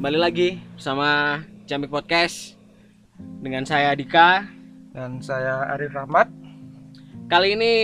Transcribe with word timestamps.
Kembali 0.00 0.16
lagi 0.16 0.56
bersama 0.80 1.44
Jamik 1.68 1.92
Podcast 1.92 2.56
dengan 3.44 3.68
saya 3.68 3.92
Dika. 3.92 4.48
dan 4.96 5.20
saya 5.20 5.76
Arif 5.76 5.92
Rahmat. 5.92 6.24
Kali 7.28 7.52
ini 7.52 7.74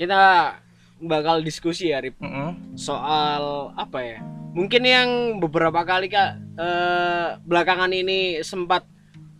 kita 0.00 0.56
bakal 1.04 1.44
diskusi 1.44 1.92
ya 1.92 2.00
Rip, 2.00 2.16
Mm-mm. 2.16 2.80
soal 2.80 3.76
apa 3.76 4.00
ya? 4.00 4.24
Mungkin 4.56 4.88
yang 4.88 5.08
beberapa 5.36 5.84
kali 5.84 6.08
kak 6.08 6.40
eh, 6.56 7.36
belakangan 7.44 7.92
ini 7.92 8.40
sempat 8.40 8.88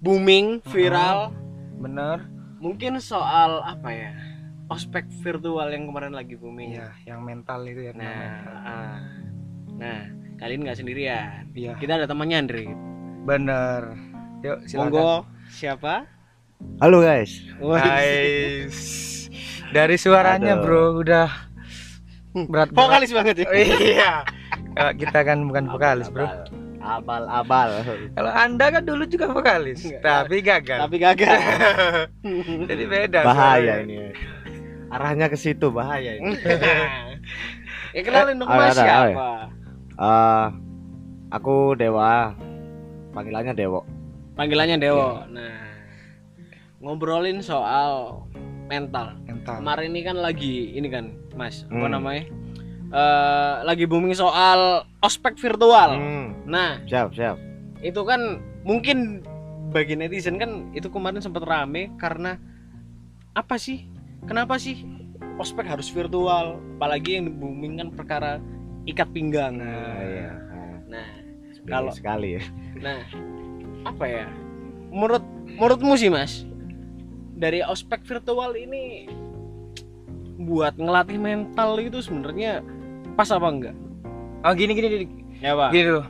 booming 0.05 0.61
viral. 0.69 1.33
Bener. 1.81 2.29
Mungkin 2.61 3.01
soal 3.01 3.65
apa 3.65 3.89
ya? 3.97 4.13
Ospek 4.69 5.09
virtual 5.25 5.73
yang 5.73 5.89
kemarin 5.89 6.13
lagi 6.13 6.37
booming. 6.37 6.77
Iya, 6.77 6.93
yang 7.09 7.25
mental 7.25 7.65
itu 7.65 7.89
ya. 7.89 7.93
Nah, 7.97 8.13
ah. 8.61 9.01
nah 9.81 10.21
kalian 10.43 10.61
nggak 10.67 10.79
sendirian. 10.83 11.47
Iya. 11.55 11.79
Kita 11.79 12.03
ada 12.03 12.07
temannya 12.11 12.37
Andre. 12.43 12.67
Bener. 13.23 13.95
Yuk, 14.43 14.59
silakan. 14.67 14.91
Monggo 14.91 15.11
siapa? 15.47 15.95
Halo 16.83 16.99
guys. 16.99 17.47
Guys. 17.63 18.79
Dari 19.71 19.95
suaranya, 19.95 20.59
Aduh. 20.59 20.67
Bro, 20.67 20.85
udah 21.07 21.31
berat. 22.51 22.75
Vokalis 22.75 23.15
banget 23.15 23.47
ya. 23.47 23.49
iya. 23.55 24.13
Kalau 24.75 24.93
kita 24.99 25.19
kan 25.23 25.39
bukan 25.47 25.71
vokalis, 25.71 26.11
Bro. 26.11 26.27
Abal 26.83 27.23
abal. 27.31 27.87
Kalau 28.19 28.33
Anda 28.35 28.67
kan 28.75 28.83
dulu 28.83 29.07
juga 29.07 29.31
vokalis, 29.31 29.87
Enggak. 29.87 30.03
tapi 30.03 30.43
gagal. 30.43 30.79
Tapi 30.83 30.97
gagal. 30.99 31.39
Jadi 32.75 32.85
beda. 32.91 33.21
Bahaya 33.23 33.87
ini. 33.87 34.11
Arahnya 34.91 35.31
ke 35.31 35.39
situ 35.39 35.71
bahaya 35.71 36.19
ini. 36.19 36.35
ya 37.95 38.01
kenalin 38.03 38.43
dong 38.43 38.51
Mas 38.51 38.75
siapa? 38.75 39.62
Eh, 39.93 40.47
aku 41.31 41.75
Dewa. 41.75 42.33
Panggilannya 43.13 43.53
Dewo. 43.53 43.85
Panggilannya 44.33 44.79
Dewo. 44.79 45.21
Nah, 45.29 45.69
ngobrolin 46.81 47.41
soal 47.41 48.25
mental. 48.67 49.21
mental. 49.23 49.61
Kemarin 49.61 49.93
ini 49.93 50.01
kan 50.03 50.17
lagi 50.17 50.73
ini 50.73 50.89
kan, 50.89 51.13
Mas, 51.33 51.69
apa 51.69 51.85
Hmm. 51.85 51.93
namanya? 51.93 52.25
Eh 52.89 53.55
lagi 53.65 53.85
booming 53.85 54.13
soal 54.13 54.85
ospek 55.01 55.37
virtual. 55.37 55.97
Hmm, 55.97 56.45
Nah, 56.45 56.81
siap 56.85 57.13
siap. 57.13 57.37
itu 57.81 58.01
kan 58.03 58.21
mungkin 58.63 59.25
bagi 59.69 59.93
netizen 59.93 60.37
kan 60.37 60.69
itu 60.73 60.87
kemarin 60.87 61.19
sempat 61.19 61.43
rame 61.43 61.93
karena 61.97 62.37
apa 63.33 63.57
sih? 63.57 63.89
Kenapa 64.23 64.57
sih 64.57 64.85
ospek 65.37 65.65
harus 65.65 65.89
virtual? 65.89 66.61
Apalagi 66.77 67.17
yang 67.17 67.33
booming 67.35 67.77
kan 67.77 67.89
perkara 67.91 68.39
ikat 68.85 69.09
pinggang. 69.11 69.59
Nah, 69.59 69.99
iya. 70.01 70.31
Nah, 70.87 71.07
Kalau- 71.65 71.95
sekali 71.95 72.37
ya. 72.37 72.43
nah 72.79 72.99
apa 73.85 74.05
ya? 74.05 74.27
Menurut 74.89 75.25
menurutmu 75.49 75.95
sih 75.95 76.09
mas, 76.09 76.45
dari 77.33 77.63
ospek 77.63 78.03
virtual 78.03 78.53
ini 78.53 79.09
buat 80.39 80.75
ngelatih 80.75 81.17
mental 81.17 81.79
itu 81.79 82.03
sebenarnya 82.03 82.61
pas 83.15 83.31
apa 83.31 83.47
enggak? 83.47 83.77
Oh, 84.43 84.53
gini 84.53 84.75
gini 84.75 84.89
gini. 84.91 85.07
Ya 85.39 85.55
pak. 85.55 85.71
Gini 85.71 85.85
dulu. 85.89 86.03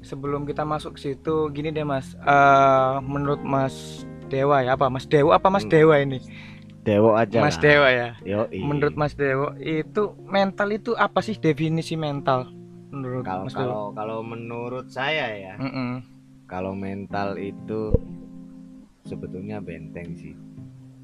Sebelum 0.00 0.46
kita 0.46 0.62
masuk 0.62 0.94
ke 0.94 1.00
situ, 1.02 1.50
gini 1.50 1.68
deh 1.68 1.82
Mas. 1.82 2.14
Eh 2.16 2.94
menurut 3.02 3.42
Mas 3.42 4.06
Dewa 4.26 4.62
ya 4.62 4.74
apa? 4.74 4.86
Mas 4.86 5.02
Dewa 5.02 5.34
apa 5.34 5.50
Mas 5.50 5.66
Hmm. 5.66 5.72
Dewa 5.72 5.98
ini? 5.98 6.22
Dewo 6.86 7.18
aja. 7.18 7.42
Mas 7.42 7.58
lah. 7.58 7.62
Dewa 7.66 7.88
ya. 7.90 8.08
Yoi. 8.22 8.62
Menurut 8.62 8.94
Mas 8.94 9.18
Dewo 9.18 9.58
itu 9.58 10.14
mental 10.22 10.68
itu 10.70 10.94
apa 10.94 11.18
sih 11.18 11.34
definisi 11.34 11.98
mental? 11.98 12.46
Menurut 12.94 13.26
kalau 13.26 13.42
Mas 13.50 13.54
Dewo? 13.58 13.66
kalau 13.66 13.82
kalau 13.90 14.18
menurut 14.22 14.86
saya 14.86 15.34
ya, 15.34 15.54
Mm-mm. 15.58 16.06
kalau 16.46 16.78
mental 16.78 17.34
itu 17.42 17.90
sebetulnya 19.02 19.58
benteng 19.58 20.14
sih. 20.14 20.38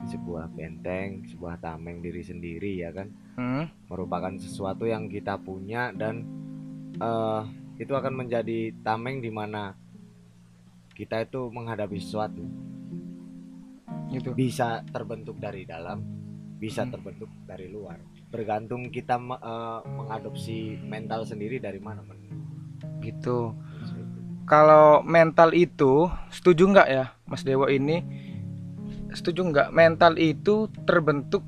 Sebuah 0.06 0.50
benteng, 0.54 1.26
sebuah 1.26 1.58
tameng 1.58 1.98
diri 1.98 2.22
sendiri 2.22 2.78
ya 2.78 2.94
kan. 2.94 3.10
Mm. 3.32 3.88
merupakan 3.88 4.36
sesuatu 4.36 4.84
yang 4.84 5.08
kita 5.08 5.40
punya 5.40 5.88
dan 5.96 6.20
eh 7.00 7.42
itu 7.80 7.96
akan 7.96 8.12
menjadi 8.12 8.76
tameng 8.84 9.24
di 9.24 9.32
mana 9.32 9.72
kita 10.92 11.24
itu 11.24 11.48
menghadapi 11.48 11.96
sesuatu 11.96 12.44
Gitu. 14.12 14.30
bisa 14.32 14.84
terbentuk 14.86 15.36
dari 15.36 15.64
dalam 15.64 16.04
bisa 16.56 16.84
Hmm. 16.84 16.92
terbentuk 16.92 17.30
dari 17.42 17.66
luar 17.66 17.98
bergantung 18.28 18.88
kita 18.88 19.16
eh, 19.18 19.80
mengadopsi 19.86 20.58
mental 20.78 21.24
sendiri 21.24 21.58
dari 21.58 21.76
mana 21.76 22.00
men. 22.00 22.20
Gitu. 23.00 23.52
Kalau 24.42 25.00
mental 25.02 25.52
itu 25.52 26.06
setuju 26.28 26.66
nggak 26.66 26.88
ya 26.88 27.04
Mas 27.24 27.42
Dewo 27.42 27.66
ini? 27.66 28.00
Setuju 29.10 29.44
nggak 29.44 29.68
mental 29.70 30.16
itu 30.16 30.66
terbentuk 30.82 31.44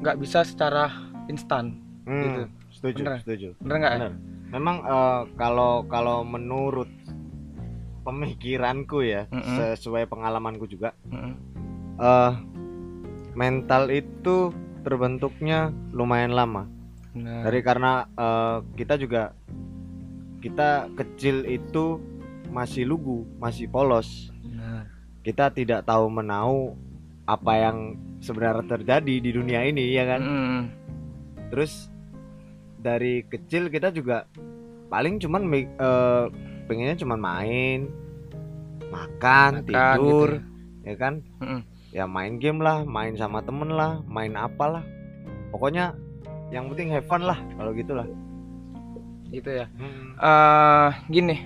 nggak 0.00 0.18
bisa 0.18 0.42
secara 0.42 0.90
instan? 1.26 1.78
Hmm, 2.04 2.22
Gitu. 2.22 2.42
setuju 2.72 3.02
Bener. 3.02 3.18
setuju 3.20 3.48
Bener 3.58 3.76
nggak? 3.78 3.94
ya? 3.94 4.10
Memang 4.50 4.76
eh, 4.80 5.20
kalau 5.34 5.86
kalau 5.86 6.22
menurut 6.22 6.88
pemikiranku 8.02 9.00
ya 9.00 9.30
Mm-mm. 9.30 9.56
sesuai 9.56 10.06
pengalamanku 10.06 10.66
juga 10.66 10.90
Mm-mm. 11.06 11.51
Eh 12.00 12.32
mental 13.32 13.88
itu 13.88 14.52
terbentuknya 14.84 15.72
lumayan 15.92 16.36
lama. 16.36 16.68
Nah, 17.12 17.44
dari 17.44 17.60
karena 17.60 18.08
eh, 18.16 18.58
kita 18.76 18.96
juga 18.96 19.36
kita 20.42 20.90
kecil 20.98 21.46
itu 21.46 22.00
masih 22.52 22.84
lugu 22.84 23.24
masih 23.40 23.70
polos. 23.70 24.32
Nah, 24.44 24.84
kita 25.22 25.54
tidak 25.54 25.86
tahu 25.86 26.10
menahu 26.10 26.74
apa 27.24 27.52
yang 27.54 27.78
sebenarnya 28.18 28.66
terjadi 28.66 29.14
di 29.22 29.30
dunia 29.30 29.62
ini 29.66 29.94
ya 29.94 30.04
kan? 30.06 30.20
Mm-mm. 30.22 30.62
terus 31.52 31.92
dari 32.80 33.28
kecil 33.28 33.68
kita 33.68 33.92
juga 33.92 34.24
paling 34.88 35.20
cuman 35.20 35.42
eh, 35.52 36.24
pengennya 36.66 36.96
cuman 36.96 37.20
main 37.20 37.80
makan, 38.88 39.62
Makan 39.62 39.66
tidur 39.68 40.30
gitu 40.40 40.88
ya 40.88 40.94
kan? 40.98 41.14
Mm-mm. 41.40 41.60
Ya 41.92 42.08
main 42.08 42.40
game 42.40 42.58
lah 42.58 42.82
main 42.82 43.14
sama 43.14 43.44
temen 43.44 43.68
lah 43.70 44.00
main 44.08 44.32
apalah 44.34 44.80
pokoknya 45.52 45.92
yang 46.48 46.68
penting 46.72 46.88
have 46.92 47.04
fun 47.06 47.22
lah 47.24 47.36
kalau 47.56 47.72
gitulah 47.72 48.08
gitu 49.32 49.48
ya. 49.48 49.66
eh 50.20 50.90
gini, 51.08 51.40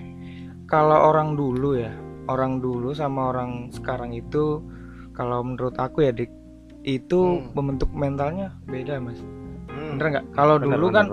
kalau 0.67 1.07
orang 1.07 1.39
dulu 1.39 1.79
ya, 1.79 1.95
orang 2.27 2.59
dulu 2.59 2.91
sama 2.91 3.31
orang 3.31 3.71
sekarang 3.71 4.11
itu, 4.11 4.59
kalau 5.15 5.39
menurut 5.39 5.71
aku 5.79 6.03
ya 6.03 6.11
dik, 6.11 6.27
itu 6.83 7.39
Hmm. 7.39 7.55
membentuk 7.55 7.87
mentalnya 7.95 8.51
beda 8.67 8.99
mas. 8.99 9.23
Hmm. 9.71 9.95
Bener 9.95 10.19
nggak? 10.19 10.25
Kalau 10.35 10.59
dulu 10.59 10.91
bener, 10.91 10.95
kan, 10.99 11.05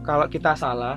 kalau 0.00 0.26
kita 0.32 0.56
salah, 0.56 0.96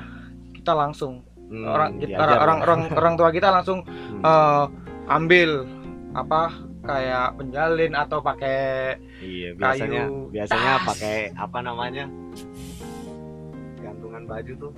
kita 0.55 0.71
langsung 0.71 1.27
Hmm, 1.51 1.67
orang 1.67 1.99
kita, 1.99 2.15
diajar 2.15 2.23
orang, 2.23 2.31
lah. 2.31 2.39
orang 2.39 2.59
orang 2.63 2.81
orang 2.95 3.13
tua 3.19 3.29
kita 3.35 3.47
langsung 3.51 3.83
Hmm. 3.83 4.23
eh, 4.23 4.65
ambil 5.11 5.49
apa 6.15 6.55
kayak 6.81 7.35
penjalin 7.35 7.93
atau 7.93 8.19
pakai 8.19 8.97
iya 9.19 9.53
biasanya 9.53 10.03
kayu. 10.03 10.29
biasanya 10.29 10.71
tas. 10.75 10.85
pakai 10.87 11.17
apa 11.31 11.57
namanya 11.59 12.05
gantungan 13.77 14.23
baju 14.25 14.53
tuh 14.59 14.71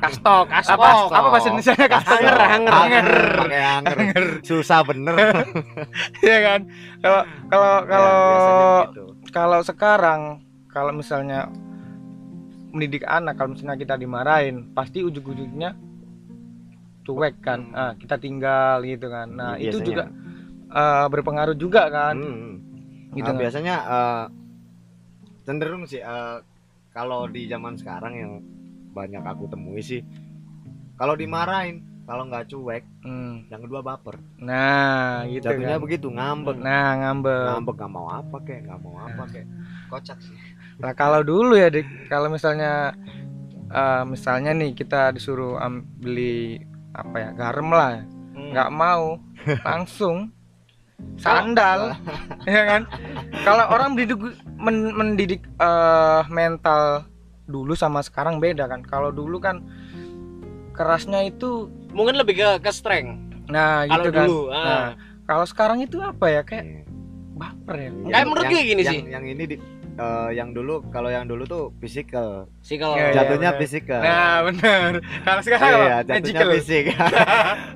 Kastok, 0.00 0.48
kastok. 0.48 0.74
apa 0.74 0.88
apa 1.12 1.28
bahasa 1.28 1.48
Indonesia 1.48 1.74
kastok 1.76 2.16
Hanger, 2.16 2.36
hanger, 2.40 2.72
hanger 2.72 3.08
pakai 3.36 3.60
hanger 3.62 3.98
susah 4.42 4.80
bener 4.82 5.16
ya 6.24 6.38
kan 6.40 6.60
kalau 6.98 7.20
kalau 7.46 7.72
Ya, 7.72 7.86
kalau 7.86 8.14
biasanya 8.24 8.64
begitu. 8.86 9.04
kalau 9.30 9.60
sekarang 9.62 10.20
kalau 10.66 10.92
misalnya 10.92 11.40
mendidik 12.70 13.02
anak 13.04 13.34
kalau 13.34 13.52
misalnya 13.52 13.74
kita 13.76 13.94
dimarahin 13.96 14.70
pasti 14.70 15.02
ujung-ujungnya 15.02 15.74
cuek 17.02 17.34
kan 17.40 17.60
Hmm. 17.66 17.74
ah, 17.76 17.92
kita 17.96 18.16
tinggal 18.16 18.82
gitu 18.82 19.06
kan 19.06 19.28
nah 19.28 19.52
itu 19.56 19.74
Biasanya. 19.74 19.84
juga 19.84 20.04
eh, 20.70 21.06
berpengaruh 21.06 21.54
juga 21.54 21.86
kan. 21.86 22.16
Hmm. 22.16 22.54
gitu 23.10 23.26
Nah, 23.26 23.34
kan. 23.34 23.36
biasanya 23.36 23.74
eh, 23.82 24.24
cenderung 25.42 25.84
sih 25.84 25.98
eh, 25.98 26.36
kalau 26.90 27.26
di 27.26 27.46
zaman 27.46 27.74
sekarang 27.74 28.12
yang 28.14 28.32
banyak 28.90 29.22
aku 29.22 29.46
temui 29.46 29.78
sih 29.80 30.02
kalau 30.94 31.14
dimarahin 31.14 31.80
kalau 32.02 32.26
nggak 32.26 32.46
cuek 32.46 32.82
Hmm. 33.00 33.46
yang 33.46 33.62
kedua 33.62 33.80
baper. 33.80 34.18
Nah 34.36 35.22
gitu 35.24 35.46
jatuhnya 35.46 35.74
kan. 35.74 35.82
begitu 35.82 36.06
ngambek. 36.06 36.56
Nah 36.58 36.88
ngambek. 36.98 37.46
Ngambek 37.48 37.74
nggak 37.76 37.92
mau 37.92 38.06
apa 38.10 38.36
kek 38.42 38.60
nggak 38.62 38.80
mau 38.80 38.96
apa 39.00 39.22
kek. 39.26 39.46
Kocak 39.88 40.18
sih. 40.18 40.34
Nah 40.76 40.92
kalau 40.92 41.22
dulu 41.22 41.54
ya 41.54 41.66
dik 41.66 41.86
kalau 42.06 42.28
misalnya 42.28 42.92
eh, 43.70 44.02
misalnya 44.04 44.50
nih 44.52 44.70
kita 44.72 45.10
disuruh 45.10 45.56
beli 45.96 46.58
apa 46.92 47.16
ya 47.16 47.30
garam 47.32 47.70
lah. 47.70 48.02
Hmm. 48.30 48.50
nggak 48.52 48.70
mau 48.70 49.18
langsung 49.62 50.30
sandal. 51.16 51.94
Ya 52.48 52.62
kan? 52.66 52.82
Kalau 53.42 53.64
orang 53.68 53.92
mendidik 53.92 54.18
men- 54.56 54.92
mendidik 54.92 55.42
eh, 55.56 56.22
mental 56.26 57.04
dulu 57.44 57.72
sama 57.72 58.00
sekarang 58.00 58.38
beda 58.38 58.64
kan. 58.64 58.80
Kalau 58.80 59.10
dulu 59.10 59.36
kan 59.36 59.60
kerasnya 60.72 61.26
itu 61.26 61.68
mungkin 61.90 62.16
lebih 62.16 62.34
ke 62.34 62.48
ke 62.60 62.70
strength. 62.70 63.18
Nah 63.46 63.84
kalau 63.84 63.94
gitu 63.98 64.10
kan. 64.10 64.24
dulu 64.24 64.40
ah. 64.48 64.64
Nah, 64.64 64.88
kalau 65.24 65.44
sekarang 65.44 65.78
itu 65.80 65.98
apa 65.98 66.26
ya? 66.26 66.42
Kayak 66.42 66.64
Iya. 66.64 66.82
baper 67.36 67.74
ya. 67.76 67.90
Kayak 68.06 68.26
menurut 68.26 68.44
gue 68.46 68.62
gini 68.62 68.82
yang- 68.82 68.94
sih. 68.94 69.00
yang 69.06 69.24
ini 69.26 69.44
di 69.46 69.56
eh, 69.92 70.30
yang 70.32 70.50
dulu 70.50 70.84
kalau 70.88 71.08
yang 71.08 71.24
dulu 71.24 71.42
tuh 71.44 71.64
physical 71.76 72.46
Iya, 72.60 72.86
iya. 72.92 73.10
jatuhnya 73.12 73.50
bener. 73.50 73.60
physical 73.60 74.00
nah 74.00 74.36
bener 74.42 74.90
kalau 75.24 75.40
sekarang 75.40 75.66
Iya, 75.66 75.74
apa? 75.74 75.88
jatuhnya 76.04 76.20
magical 76.20 76.48
fisik. 76.54 76.84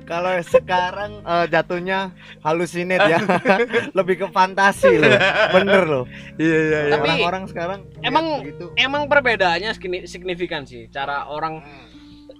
Kalau 0.05 0.33
sekarang 0.39 1.11
eh, 1.19 1.45
jatuhnya 1.49 1.99
halusinate 2.39 3.09
ya. 3.09 3.17
Lebih 3.97 4.15
ke 4.15 4.27
fantasi 4.29 4.95
loh. 4.95 5.17
Bener 5.51 5.81
loh. 5.83 6.05
iya 6.37 6.57
iya 6.61 6.79
iya 6.83 6.93
Tapi- 6.93 7.09
Orang-orang 7.17 7.43
sekarang 7.47 7.79
emang- 7.99 8.39
begitu. 8.39 8.65
emang 8.75 9.09
perbedaannya 9.09 9.73
signi- 9.73 10.05
signifikan 10.05 10.61
sih 10.61 10.85
cara 10.87 11.25
orang 11.25 11.65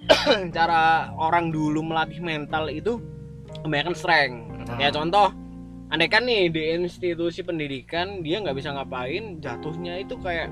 Hmm. 0.06 0.54
cara 0.58 1.10
orang 1.12 1.50
dulu 1.50 1.82
melatih 1.82 2.22
mental 2.22 2.70
itu 2.70 3.02
kebanyakan 3.60 3.96
strength 3.96 4.38
Nah. 4.66 4.78
ya 4.78 4.90
contoh 4.90 5.34
andai 5.96 6.12
kan 6.12 6.28
nih 6.28 6.52
di 6.52 6.76
institusi 6.76 7.40
pendidikan 7.40 8.20
dia 8.20 8.44
nggak 8.44 8.52
bisa 8.54 8.76
ngapain 8.76 9.40
jatuhnya 9.40 10.04
itu 10.04 10.20
kayak 10.20 10.52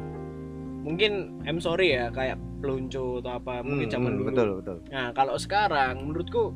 mungkin 0.84 1.36
I'm 1.44 1.60
sorry 1.60 1.92
ya 1.92 2.08
kayak 2.10 2.40
peluncu 2.64 3.20
atau 3.20 3.36
apa 3.36 3.60
mungkin 3.60 3.88
Hmm, 3.88 3.94
zaman 3.94 4.10
hmm, 4.10 4.18
dulu 4.18 4.28
betul 4.32 4.48
betul. 4.64 4.78
nah 4.88 5.12
kalau 5.12 5.36
sekarang 5.36 6.08
menurutku 6.08 6.56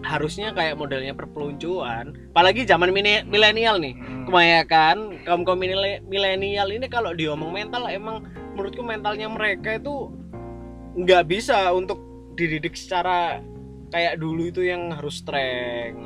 harusnya 0.00 0.56
kayak 0.56 0.80
modelnya 0.80 1.12
perpeluncuan 1.12 2.16
apalagi 2.32 2.64
zaman 2.64 2.88
milenial 3.28 3.76
nih 3.76 3.92
Hmm. 3.92 4.24
kebanyakan 4.24 4.96
kaum 5.28 5.44
kaum 5.44 5.60
milenial 6.02 6.68
ini 6.72 6.88
kalau 6.88 7.12
diomong 7.12 7.52
mental 7.52 7.84
emang 7.84 8.24
menurutku 8.56 8.80
mentalnya 8.80 9.28
mereka 9.28 9.76
itu 9.76 10.08
nggak 10.96 11.28
bisa 11.28 11.68
untuk 11.70 12.00
dididik 12.32 12.72
secara 12.72 13.44
kayak 13.92 14.16
dulu 14.16 14.48
itu 14.48 14.64
yang 14.64 14.88
harus 14.88 15.20
strength 15.20 16.00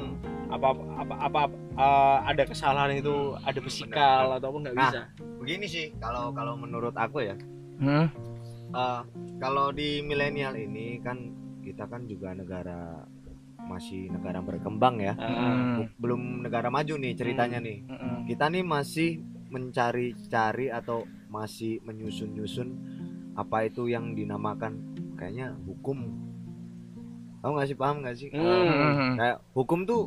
Hmm. 0.55 0.63
apa 0.63 0.69
apa 0.97 1.15
apa 1.21 1.41
eh, 1.75 2.19
ada 2.27 2.43
kesalahan 2.45 2.95
itu 2.95 3.15
ada 3.39 3.59
fisikal 3.59 4.25
ataupun 4.33 4.63
nggak 4.63 4.75
Nah. 4.75 4.85
bisa 4.85 5.03
Begini 5.37 5.67
sih 5.67 5.93
kalau 5.99 6.31
kalau 6.31 6.55
menurut 6.55 6.95
aku 6.95 7.21
ya. 7.23 7.37
Hmm. 7.77 8.07
eh, 8.71 9.01
kalau 9.37 9.71
di 9.71 10.01
milenial 10.01 10.55
ini 10.55 10.99
kan 10.99 11.19
kita 11.61 11.85
kan 11.85 12.05
juga 12.05 12.33
negara 12.33 13.05
masih 13.61 14.09
negara 14.09 14.39
berkembang 14.39 14.99
ya. 14.99 15.15
Hmm. 15.15 15.89
Belum 15.97 16.21
negara 16.41 16.69
maju 16.69 16.95
nih 16.95 17.13
ceritanya 17.15 17.59
nih. 17.59 17.79
Hmm. 17.85 18.23
kita 18.25 18.47
nih 18.47 18.63
masih 18.63 19.21
mencari-cari 19.47 20.67
atau 20.69 21.03
masih 21.29 21.79
menyusun-nyusun 21.81 22.69
apa 23.35 23.65
itu 23.65 23.87
yang 23.87 24.13
dinamakan 24.13 24.79
kayaknya 25.15 25.55
hukum 25.61 26.15
tahu 27.39 27.51
nggak 27.53 27.69
sih 27.69 27.77
paham 27.77 27.97
nggak 28.01 28.17
sih 28.17 28.29
Hmm. 28.31 28.65
Hmm. 28.97 29.15
kayak 29.15 29.39
hukum 29.53 29.83
tuh 29.83 30.07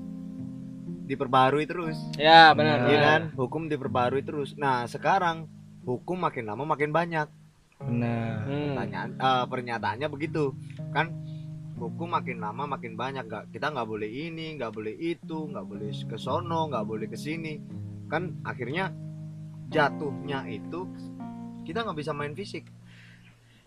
diperbarui 1.07 1.63
terus. 1.63 1.95
Ya 2.19 2.51
benar. 2.51 2.83
Nah. 2.83 2.87
iya 2.91 2.99
kan? 2.99 3.21
Hukum 3.33 3.71
diperbarui 3.71 4.21
terus. 4.21 4.53
Nah 4.59 4.83
sekarang 4.85 5.47
hukum 5.87 6.19
makin 6.19 6.45
lama 6.45 6.67
makin 6.67 6.91
banyak. 6.91 7.27
Benar. 7.79 8.43
Hmm. 8.43 8.75
pertanyaan 8.75 9.09
eh, 9.15 9.45
pernyataannya 9.47 10.07
begitu. 10.11 10.51
Kan 10.91 11.15
hukum 11.79 12.11
makin 12.11 12.43
lama 12.43 12.67
makin 12.67 12.99
banyak. 12.99 13.23
Nggak 13.23 13.43
kita 13.55 13.71
nggak 13.71 13.87
boleh 13.87 14.09
ini 14.11 14.59
nggak 14.59 14.71
boleh 14.75 14.93
itu 14.99 15.47
nggak 15.47 15.65
boleh 15.65 15.89
ke 15.95 16.17
sono 16.19 16.67
nggak 16.67 16.85
boleh 16.85 17.07
ke 17.07 17.15
sini. 17.15 17.55
Kan 18.11 18.43
akhirnya 18.43 18.91
jatuhnya 19.71 20.43
itu 20.51 20.91
kita 21.63 21.83
nggak 21.83 21.99
bisa 21.99 22.11
main 22.15 22.35
fisik 22.35 22.76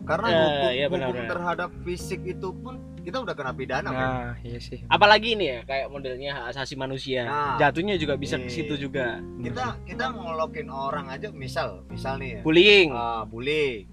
karena 0.03 0.27
Eh, 0.27 0.37
hukum, 0.39 0.69
iya 0.71 0.85
benar, 0.87 1.07
hukum 1.07 1.17
benar. 1.17 1.31
terhadap 1.31 1.69
fisik 1.83 2.21
itu 2.23 2.49
pun 2.53 2.75
kita 3.01 3.17
udah 3.17 3.33
kena 3.33 3.49
pidana 3.51 3.89
men. 3.89 3.97
nah 3.97 4.33
iya 4.39 4.57
sih 4.57 4.77
apalagi 4.85 5.33
ini 5.33 5.45
ya 5.47 5.59
kayak 5.63 5.87
modelnya 5.87 6.31
hak 6.31 6.45
asasi 6.51 6.73
manusia 6.75 7.25
Nah. 7.25 7.57
jatuhnya 7.57 7.95
juga 7.95 8.13
bisa 8.13 8.37
ke 8.37 8.45
Iya. 8.45 8.53
situ 8.55 8.73
juga 8.79 9.17
kita 9.39 9.65
kita 9.83 10.05
ngolokin 10.11 10.67
orang 10.67 11.07
aja 11.07 11.29
misal 11.31 11.81
misal 11.87 12.15
nih 12.15 12.37
ya 12.37 12.41
bullying 12.41 12.89
Ah, 12.91 13.23
bully 13.23 13.89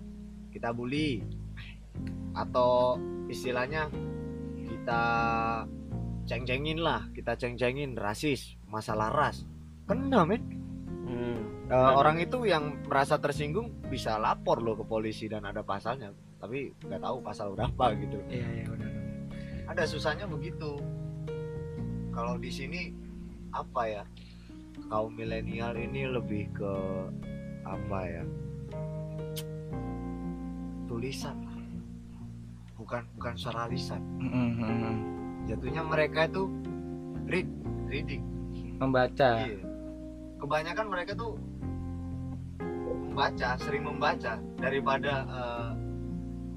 kita 0.51 0.71
bully 0.71 1.25
atau 2.33 3.01
istilahnya 3.27 3.89
kita 4.63 5.03
ceng-cengin 6.25 6.79
lah 6.79 7.09
kita 7.11 7.33
ceng-cengin 7.35 7.93
rasis 7.95 8.61
masalah 8.65 9.09
ras 9.09 9.49
kena 9.85 10.23
men 10.23 10.45
Hmm. 11.03 11.41
Benar. 11.69 12.01
orang 12.01 12.17
itu 12.17 12.49
yang 12.49 12.81
merasa 12.89 13.21
tersinggung 13.21 13.85
bisa 13.93 14.17
lapor 14.17 14.65
loh 14.65 14.73
ke 14.81 14.89
polisi 14.89 15.29
dan 15.29 15.45
ada 15.45 15.61
pasalnya. 15.61 16.17
Tapi 16.41 16.73
nggak 16.81 17.03
tahu 17.05 17.17
pasal 17.21 17.53
berapa 17.53 17.93
gitu. 18.01 18.19
Iya 18.33 18.49
iya 18.57 18.65
benar 18.65 18.89
ada 19.69 19.85
susahnya 19.85 20.25
begitu. 20.25 20.81
Kalau 22.11 22.41
di 22.41 22.51
sini 22.51 22.91
apa 23.53 23.83
ya 23.87 24.03
kaum 24.89 25.13
milenial 25.13 25.77
ini 25.77 26.09
lebih 26.09 26.51
ke 26.57 26.75
apa 27.69 28.01
ya 28.09 28.25
tulisan 30.89 31.37
lah. 31.45 31.61
Bukan 32.81 33.05
bukan 33.21 33.35
suara 33.37 33.69
lisan. 33.69 34.01
Hmm, 34.19 34.57
hmm, 34.57 34.57
hmm. 34.65 34.97
jatuhnya 35.53 35.83
mereka 35.85 36.27
itu 36.27 36.49
read 37.29 37.49
reading. 37.87 38.25
Membaca. 38.81 39.45
Iya. 39.45 39.69
kebanyakan 40.39 40.87
mereka 40.87 41.19
tuh 41.19 41.35
membaca 43.19 43.59
sering 43.59 43.83
membaca 43.83 44.33
daripada 44.63 45.27
eh, 45.27 45.71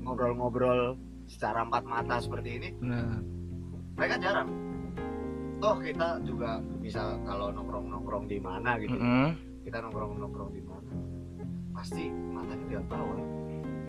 ngobrol-ngobrol 0.05 0.93
secara 1.25 1.65
empat 1.65 1.81
mata 1.89 2.21
seperti 2.21 2.61
ini. 2.61 2.69
Nah 2.77 3.17
mereka 3.97 4.21
jarang. 4.21 4.49
Toh 5.57 5.81
kita 5.81 6.21
juga 6.21 6.61
bisa 6.77 7.17
kalau 7.25 7.49
nongkrong 7.49 7.89
nongkrong 7.89 8.29
di 8.29 8.37
mana 8.37 8.77
gitu. 8.77 8.93
Hmm. 8.93 9.33
kita 9.61 9.77
nongkrong 9.77 10.17
nongkrong 10.17 10.53
di 10.53 10.61
mana 10.61 10.93
pasti 11.73 12.09
matanya 12.29 12.65
lihat 12.69 12.85
bawah 12.85 13.17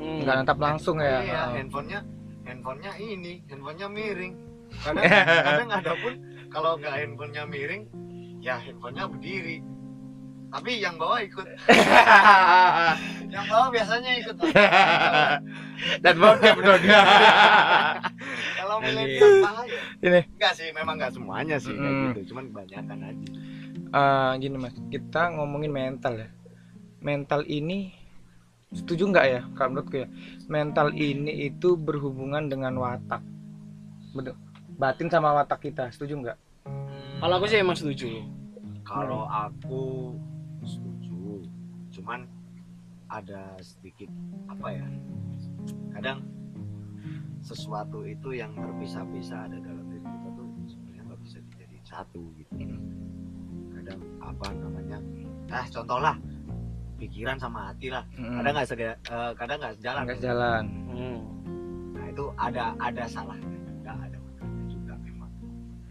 Hmm. 0.00 0.24
nggak 0.24 0.36
nentap 0.40 0.56
langsung 0.56 0.96
ya. 0.96 1.20
Iya 1.20 1.36
Ah. 1.36 1.48
handphonenya 1.52 2.00
handphonenya 2.48 2.92
ini 2.96 3.44
handphonenya 3.52 3.88
miring. 3.92 4.32
Kadang 4.80 5.04
kadang 5.44 5.70
ada 5.76 5.92
pun 6.00 6.14
kalau 6.48 6.80
nggak 6.80 6.94
handphonenya 6.96 7.44
miring 7.44 7.82
ya 8.40 8.56
handphonenya 8.56 9.04
berdiri 9.12 9.60
tapi 10.52 10.84
yang 10.84 11.00
bawah 11.00 11.18
ikut. 11.18 11.46
Yang 13.32 13.46
bawah 13.48 13.68
biasanya 13.72 14.10
ikut. 14.20 14.36
Dan 16.04 16.14
bokep 16.20 16.56
dong 16.60 16.82
kalau 18.60 18.76
milenial 18.84 19.32
bahaya 19.40 19.80
Ini. 20.04 20.20
enggak 20.36 20.52
sih 20.52 20.68
memang 20.76 21.00
nggak 21.00 21.16
semuanya 21.16 21.56
sih 21.56 21.72
kayak 21.72 21.88
Mm. 21.90 22.04
gitu. 22.12 22.20
Cuman 22.30 22.44
kebanyakan 22.52 22.98
aja. 23.00 23.28
Eh, 23.72 24.30
gini 24.38 24.56
mas. 24.60 24.76
Kita 24.92 25.32
ngomongin 25.32 25.72
mental 25.72 26.20
ya. 26.20 26.28
Mental 27.00 27.42
ini 27.48 27.96
setuju 28.76 29.08
nggak 29.08 29.26
ya 29.26 29.40
kalau 29.56 29.68
menurutku 29.74 30.04
ya? 30.04 30.08
Mental 30.46 30.92
ini 30.92 31.48
itu 31.48 31.74
berhubungan 31.74 32.52
dengan 32.52 32.76
watak. 32.76 33.24
Betul. 34.12 34.36
Batin 34.76 35.08
sama 35.08 35.32
watak 35.32 35.64
kita. 35.64 35.88
Setuju 35.88 36.20
nggak 36.20 36.38
kalau 37.22 37.38
aku 37.38 37.46
sih 37.46 37.62
emang 37.62 37.78
setuju. 37.78 38.18
Kalau 38.82 39.30
aku 39.30 40.10
setuju, 40.10 40.41
cuman 42.02 42.26
ada 43.06 43.54
sedikit 43.62 44.10
apa 44.50 44.74
ya? 44.74 44.86
Kadang 45.94 46.26
sesuatu 47.38 48.02
itu 48.02 48.34
yang 48.34 48.50
terpisah-pisah 48.58 49.46
ada 49.46 49.62
dalam 49.62 49.86
diri 49.86 50.02
kita 50.02 50.28
tuh 50.34 50.46
sebenarnya 50.66 51.02
nggak 51.06 51.20
bisa 51.22 51.38
dijadiin 51.46 51.84
satu 51.86 52.22
gitu. 52.34 52.58
Kadang 53.78 54.02
apa 54.18 54.46
namanya? 54.50 54.98
Ah, 55.54 55.62
contohlah 55.70 56.18
pikiran 56.98 57.38
sama 57.38 57.70
hati 57.70 57.94
lah. 57.94 58.02
Mm-mm. 58.18 58.42
Kadang 58.42 58.52
nggak 58.58 58.68
eh, 58.74 59.32
kadang 59.38 59.56
nggak 59.62 59.74
sejalan. 59.78 60.02
nggak 60.02 60.22
jalan 60.26 60.64
Hmm. 60.92 61.18
Nah 61.94 62.04
itu 62.10 62.24
ada 62.36 62.74
ada 62.82 63.04
salahnya 63.06 63.61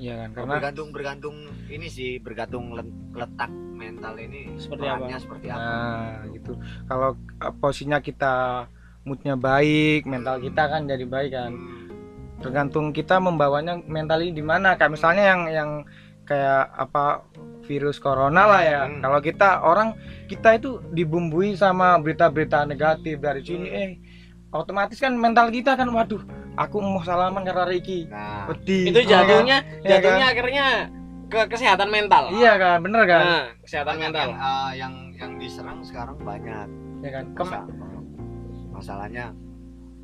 iya 0.02 0.14
kan 0.18 0.30
karena 0.34 0.54
bergantung 0.58 0.90
bergantung 0.90 1.36
ini 1.70 1.86
sih 1.86 2.18
bergantung 2.18 2.74
letak 3.14 3.52
mental 3.72 4.18
ini 4.18 4.50
Seperti 4.58 4.86
apa? 4.86 5.06
seperti 5.16 5.48
apa 5.48 5.62
nah 5.62 6.10
gitu 6.28 6.58
kalau 6.90 7.10
eh, 7.14 7.54
posisinya 7.56 8.00
kita 8.02 8.66
moodnya 9.02 9.38
baik 9.38 10.06
mental 10.06 10.38
Hmm. 10.38 10.46
kita 10.50 10.64
kan 10.68 10.82
jadi 10.86 11.06
baik 11.06 11.32
kan 11.32 11.52
Hmm, 11.54 11.86
tergantung 12.42 12.90
kita 12.90 13.22
membawanya 13.22 13.78
mental 13.80 14.20
ini 14.20 14.34
di 14.34 14.42
mana 14.42 14.74
kayak 14.74 14.92
misalnya 14.92 15.24
yang 15.30 15.42
yang 15.48 15.72
kayak 16.24 16.70
apa 16.72 17.22
virus 17.62 17.98
corona 17.98 18.50
lah 18.50 18.62
ya 18.62 18.82
Hmm. 18.86 19.02
kalau 19.02 19.20
kita 19.20 19.62
orang 19.62 19.94
kita 20.26 20.58
itu 20.58 20.82
dibumbui 20.90 21.54
sama 21.54 21.98
berita-berita 21.98 22.66
negatif 22.66 23.22
dari 23.22 23.42
sini 23.42 23.68
Hmm. 23.70 23.78
eh 23.78 23.90
otomatis 24.52 25.00
kan 25.00 25.16
mental 25.16 25.48
kita 25.48 25.74
kan 25.74 25.88
waduh 25.88 26.20
aku 26.54 26.78
mau 26.78 27.00
salaman 27.02 27.42
karena 27.42 27.64
Ricky. 27.66 28.06
Nah 28.06 28.52
itu 28.68 29.00
jatuhnya 29.02 29.64
Iya 29.82 29.98
jatuhnya 29.98 30.26
akhirnya 30.28 30.66
ke 31.32 31.48
kesehatan 31.48 31.88
mental. 31.88 32.28
Iya 32.30 32.60
kan 32.60 32.78
bener 32.84 33.04
kan? 33.08 33.22
Nah, 33.24 33.44
kesehatan 33.64 33.96
banyak 33.96 34.04
mental. 34.06 34.22
yang, 34.22 34.34
eh, 34.36 34.72
yang 34.76 34.94
yang 35.16 35.32
diserang 35.40 35.80
sekarang 35.82 36.18
banyak. 36.20 36.68
Ya 37.02 37.10
kan? 37.10 37.26
Kem- 37.34 37.48
Masa- 37.48 37.72
masalahnya 38.72 39.26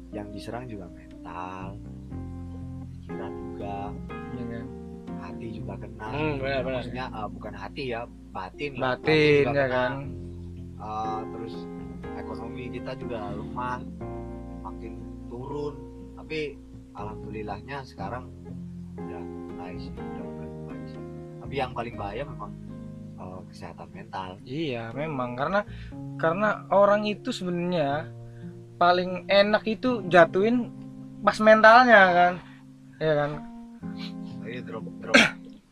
yang 0.09 0.31
diserang 0.31 0.63
juga 0.65 0.87
mental 0.87 1.75
pikiran 2.89 3.31
juga 3.43 3.75
Iya 4.31 4.45
kan? 4.47 4.65
hati 5.17 5.47
juga 5.51 5.73
kena. 5.75 6.07
Hmm, 6.07 6.33
benar, 6.39 6.59
benar. 6.63 6.75
maksudnya 6.79 7.05
eh, 7.09 7.27
bukan 7.27 7.53
hati 7.53 7.83
ya 7.91 8.01
batin 8.31 8.71
batin 8.77 9.43
juga 9.43 9.51
ya 9.51 9.67
kena. 9.67 9.75
kan? 9.75 9.91
Eh, 10.77 11.21
terus 11.27 11.53
ekonomi 12.15 12.63
kita 12.71 12.91
juga 12.95 13.19
lemah 13.35 13.83
makin 14.67 14.93
turun. 15.31 15.75
Tapi 16.19 16.59
alhamdulillahnya 16.97 17.87
sekarang 17.87 18.27
udah 18.99 19.23
naik 19.55 19.77
sih 19.79 19.91
udah 19.95 20.23
mulai 20.27 20.49
baik 20.67 20.83
sih. 20.91 21.01
Tapi 21.39 21.53
yang 21.55 21.71
paling 21.71 21.95
bahaya 21.95 22.23
memang 22.27 22.51
eh, 23.15 23.39
kesehatan 23.53 23.89
mental. 23.95 24.29
Iya 24.43 24.91
memang. 24.91 25.39
Karena 25.39 25.61
karena 26.19 26.49
orang 26.73 27.07
itu 27.07 27.31
sebenarnya 27.31 28.11
paling 28.77 29.25
enak 29.31 29.63
itu 29.65 30.03
jatuhin 30.11 30.69
pas 31.23 31.37
mentalnya 31.39 32.01
kan. 32.11 32.33
Ya 32.97 33.13
kan? 33.13 33.31
Jadi 34.43 34.59
drop 34.65 34.85
drop 34.99 35.15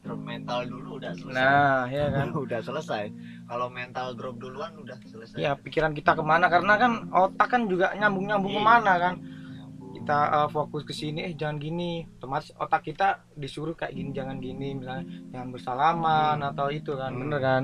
drop 0.05 0.21
mental 0.21 0.69
dulu 0.69 1.01
udah 1.01 1.11
selesai. 1.17 1.35
Nah 1.35 1.81
ya 1.89 2.05
kan? 2.13 2.27
Udah 2.45 2.59
selesai 2.61 3.09
kalau 3.45 3.67
mental 3.69 4.17
drop 4.17 4.35
duluan 4.37 4.73
udah 4.75 4.97
selesai. 5.05 5.37
Ya 5.37 5.53
pikiran 5.53 5.93
kita 5.93 6.17
ke 6.17 6.23
mana? 6.25 6.49
Karena 6.49 6.75
kan 6.75 6.91
otak 7.09 7.47
kan 7.49 7.61
juga 7.65 7.93
nyambung 7.93 8.25
nyambung 8.25 8.53
Iya. 8.53 8.59
ke 8.59 8.63
mana 8.65 8.93
kan? 8.97 9.15
Nyambung. 9.21 9.93
kita 9.95 10.17
uh, 10.27 10.49
fokus 10.51 10.83
ke 10.83 10.91
sini 10.91 11.25
eh 11.25 11.33
jangan 11.33 11.57
gini. 11.57 12.05
Otomatis 12.17 12.51
otak 12.57 12.83
kita 12.83 13.25
disuruh 13.33 13.73
kayak 13.73 13.95
gini 13.95 14.09
jangan 14.11 14.37
gini. 14.37 14.75
Misalnya 14.75 15.05
jangan 15.31 15.49
bersalaman 15.49 16.37
atau 16.43 16.67
itu 16.69 16.93
kan 16.93 17.09
Hmm. 17.09 17.21
bener 17.25 17.39
kan? 17.39 17.63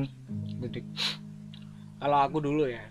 Jadi, 0.62 0.80
kalau 1.98 2.18
aku 2.22 2.38
dulu 2.40 2.66
ya 2.66 2.82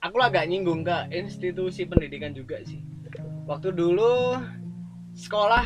aku 0.00 0.16
agak 0.22 0.46
nyinggung 0.46 0.84
ke 0.84 0.96
institusi 1.12 1.84
pendidikan 1.84 2.30
juga 2.30 2.60
sih. 2.62 2.78
Waktu 3.46 3.74
dulu 3.74 4.38
sekolah 5.12 5.64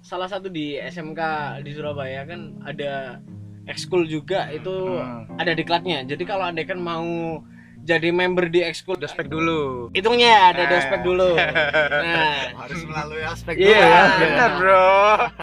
salah 0.00 0.28
satu 0.28 0.52
di 0.52 0.76
SMK 0.76 1.20
di 1.64 1.70
Surabaya 1.72 2.28
kan 2.28 2.60
ada 2.64 3.20
ekskul 3.66 4.04
juga 4.04 4.48
itu 4.48 4.70
hmm, 4.70 5.36
ada 5.36 5.52
diklatnya. 5.52 6.04
Jadi 6.04 6.22
kalau 6.22 6.44
anda 6.44 6.62
kan 6.62 6.76
mau 6.76 7.40
jadi 7.80 8.08
member 8.08 8.48
di 8.48 8.60
ekskul 8.60 8.96
dospek 8.96 9.28
dulu. 9.28 9.92
Hitungnya 9.92 10.50
ada 10.50 10.62
Eh. 10.64 10.68
dospek 10.70 11.00
dulu. 11.02 11.36
Nah. 12.04 12.56
Harus 12.56 12.80
melalui 12.82 13.20
aspek 13.22 13.54
Iya, 13.56 13.68
dulu 13.68 13.84
ya. 13.84 14.02
bener 14.16 14.50
bro. 14.56 14.96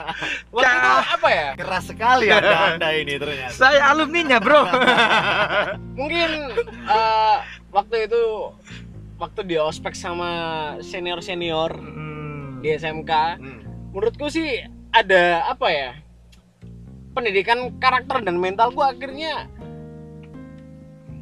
Waktu 0.55 0.73
itu 0.73 0.89
apa 1.11 1.29
ya? 1.29 1.47
Keras 1.53 1.85
sekali 1.85 2.25
anda 2.27 2.57
anda 2.71 2.89
ini 2.91 3.13
ternyata. 3.15 3.53
Saya 3.53 3.81
alumninya 3.87 4.37
bro. 4.37 4.61
Mungkin 5.99 6.29
eh, 6.87 7.37
waktu 7.69 7.95
itu 8.03 8.21
waktu 9.15 9.41
di 9.45 9.55
ospek 9.55 9.93
sama 9.93 10.29
senior 10.81 11.21
senior 11.21 11.71
Hmm, 11.71 12.57
di 12.59 12.73
SMK 12.73 13.11
Hmm. 13.37 13.61
menurutku 13.91 14.27
sih 14.27 14.65
ada 14.89 15.45
apa 15.47 15.67
ya 15.69 15.89
pendidikan 17.11 17.75
karakter 17.77 18.23
dan 18.23 18.39
mentalku 18.39 18.79
akhirnya 18.81 19.47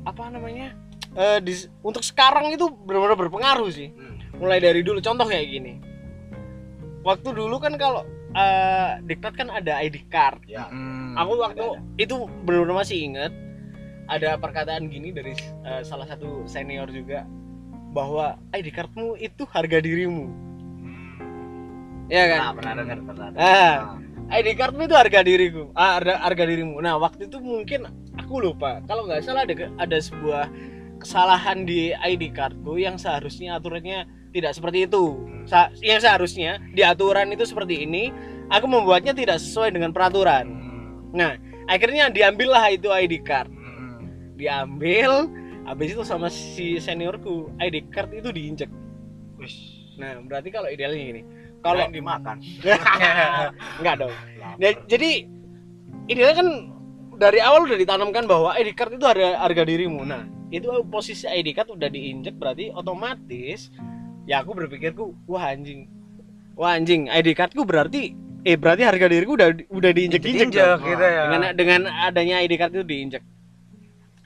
apa 0.06 0.32
namanya 0.32 0.74
Eh, 1.18 1.40
di, 1.42 1.54
untuk 1.82 2.06
sekarang 2.06 2.54
itu 2.54 2.70
benar-benar 2.86 3.18
berpengaruh 3.18 3.70
sih. 3.74 3.90
Hmm. 3.94 4.18
mulai 4.40 4.64
dari 4.64 4.80
dulu 4.80 5.04
contoh 5.04 5.28
kayak 5.28 5.52
gini. 5.52 5.74
Waktu 7.04 7.36
dulu 7.36 7.60
kan 7.60 7.76
kalau 7.76 8.06
eh, 8.32 9.02
diktat 9.04 9.36
kan 9.36 9.50
ada 9.50 9.82
ID 9.82 10.06
card. 10.08 10.46
Ya. 10.48 10.70
Hmm, 10.70 11.18
aku 11.18 11.32
waktu 11.42 11.66
ada, 11.66 11.82
itu 12.00 12.30
benar-benar 12.46 12.86
masih 12.86 12.98
inget 13.04 13.34
ada 14.08 14.40
perkataan 14.40 14.88
gini 14.88 15.12
dari 15.12 15.34
eh, 15.66 15.82
salah 15.84 16.06
satu 16.08 16.46
senior 16.46 16.88
juga 16.94 17.26
bahwa 17.90 18.38
ID 18.54 18.70
cardmu 18.70 19.18
itu 19.18 19.44
harga 19.50 19.82
dirimu. 19.82 20.30
Ya 22.08 22.32
kan? 22.32 22.40
Nah 22.40 22.54
pernah 22.54 22.74
dengar 22.80 22.98
pernah 23.02 23.28
dengar. 23.34 23.44
Ah. 23.44 23.78
ID 24.30 24.54
cardmu 24.54 24.86
itu 24.86 24.94
harga 24.94 25.26
diriku. 25.26 25.74
Ah, 25.74 25.98
harga, 25.98 26.22
harga 26.22 26.44
dirimu. 26.46 26.78
Nah 26.86 27.02
waktu 27.02 27.26
itu 27.26 27.42
mungkin 27.42 27.90
aku 28.14 28.38
lupa. 28.46 28.78
Kalau 28.86 29.10
nggak 29.10 29.26
salah 29.26 29.42
ada 29.42 29.74
ada 29.82 29.98
sebuah 29.98 30.46
kesalahan 31.02 31.66
di 31.66 31.98
ID 31.98 32.30
cardku 32.38 32.78
yang 32.78 33.02
seharusnya 33.02 33.58
aturannya 33.58 34.06
tidak 34.30 34.54
seperti 34.54 34.86
itu. 34.86 35.26
Sa- 35.50 35.74
yang 35.82 35.98
seharusnya 35.98 36.62
di 36.78 36.86
aturan 36.86 37.34
itu 37.34 37.42
seperti 37.42 37.90
ini 37.90 38.14
aku 38.54 38.70
membuatnya 38.70 39.18
tidak 39.18 39.42
sesuai 39.42 39.74
dengan 39.74 39.90
peraturan. 39.90 40.46
Hmm, 40.46 40.88
nah 41.10 41.34
akhirnya 41.66 42.14
diambillah 42.14 42.70
itu 42.70 42.94
ID 42.94 43.26
card. 43.26 43.50
Hmm. 43.50 44.38
diambil 44.40 45.28
habis 45.68 45.92
itu 45.92 46.04
sama 46.08 46.32
si 46.32 46.80
seniorku 46.80 47.52
ID 47.60 47.90
card 47.92 48.14
itu 48.14 48.30
diinjek. 48.30 48.70
Nah 50.00 50.22
berarti 50.24 50.54
kalau 50.54 50.70
idealnya 50.72 51.02
gini 51.02 51.22
kalau 51.60 51.86
dimakan 51.90 52.38
enggak 53.80 53.96
dong 54.00 54.16
Ya, 54.60 54.76
jadi 54.92 55.24
idealnya 56.12 56.36
kan 56.36 56.48
dari 57.16 57.40
awal 57.40 57.64
udah 57.64 57.80
ditanamkan 57.80 58.28
bahwa 58.28 58.52
ID 58.60 58.76
card 58.76 59.00
itu 59.00 59.08
harga 59.08 59.40
harga 59.40 59.64
dirimu. 59.64 60.04
Nah, 60.04 60.28
itu 60.52 60.68
posisi 60.92 61.28
ID 61.28 61.56
card 61.56 61.72
udah 61.72 61.88
diinjek 61.88 62.36
berarti 62.36 62.68
otomatis 62.72 63.72
ya 64.28 64.44
aku 64.44 64.52
berpikirku 64.52 65.16
wah 65.32 65.48
anjing. 65.48 65.88
Wah 66.60 66.76
anjing, 66.76 67.08
ID 67.08 67.40
cardku 67.40 67.64
berarti 67.64 68.12
eh 68.44 68.60
berarti 68.60 68.84
harga 68.84 69.08
diriku 69.08 69.40
udah 69.40 69.48
udah 69.72 69.92
Diinjek 69.96 70.20
dong. 70.52 70.80
gitu 70.84 71.04
ya 71.04 71.24
Dengan 71.32 71.52
dengan 71.56 71.82
adanya 71.88 72.44
ID 72.44 72.54
card 72.60 72.76
itu 72.76 72.84
diinjek. 72.84 73.24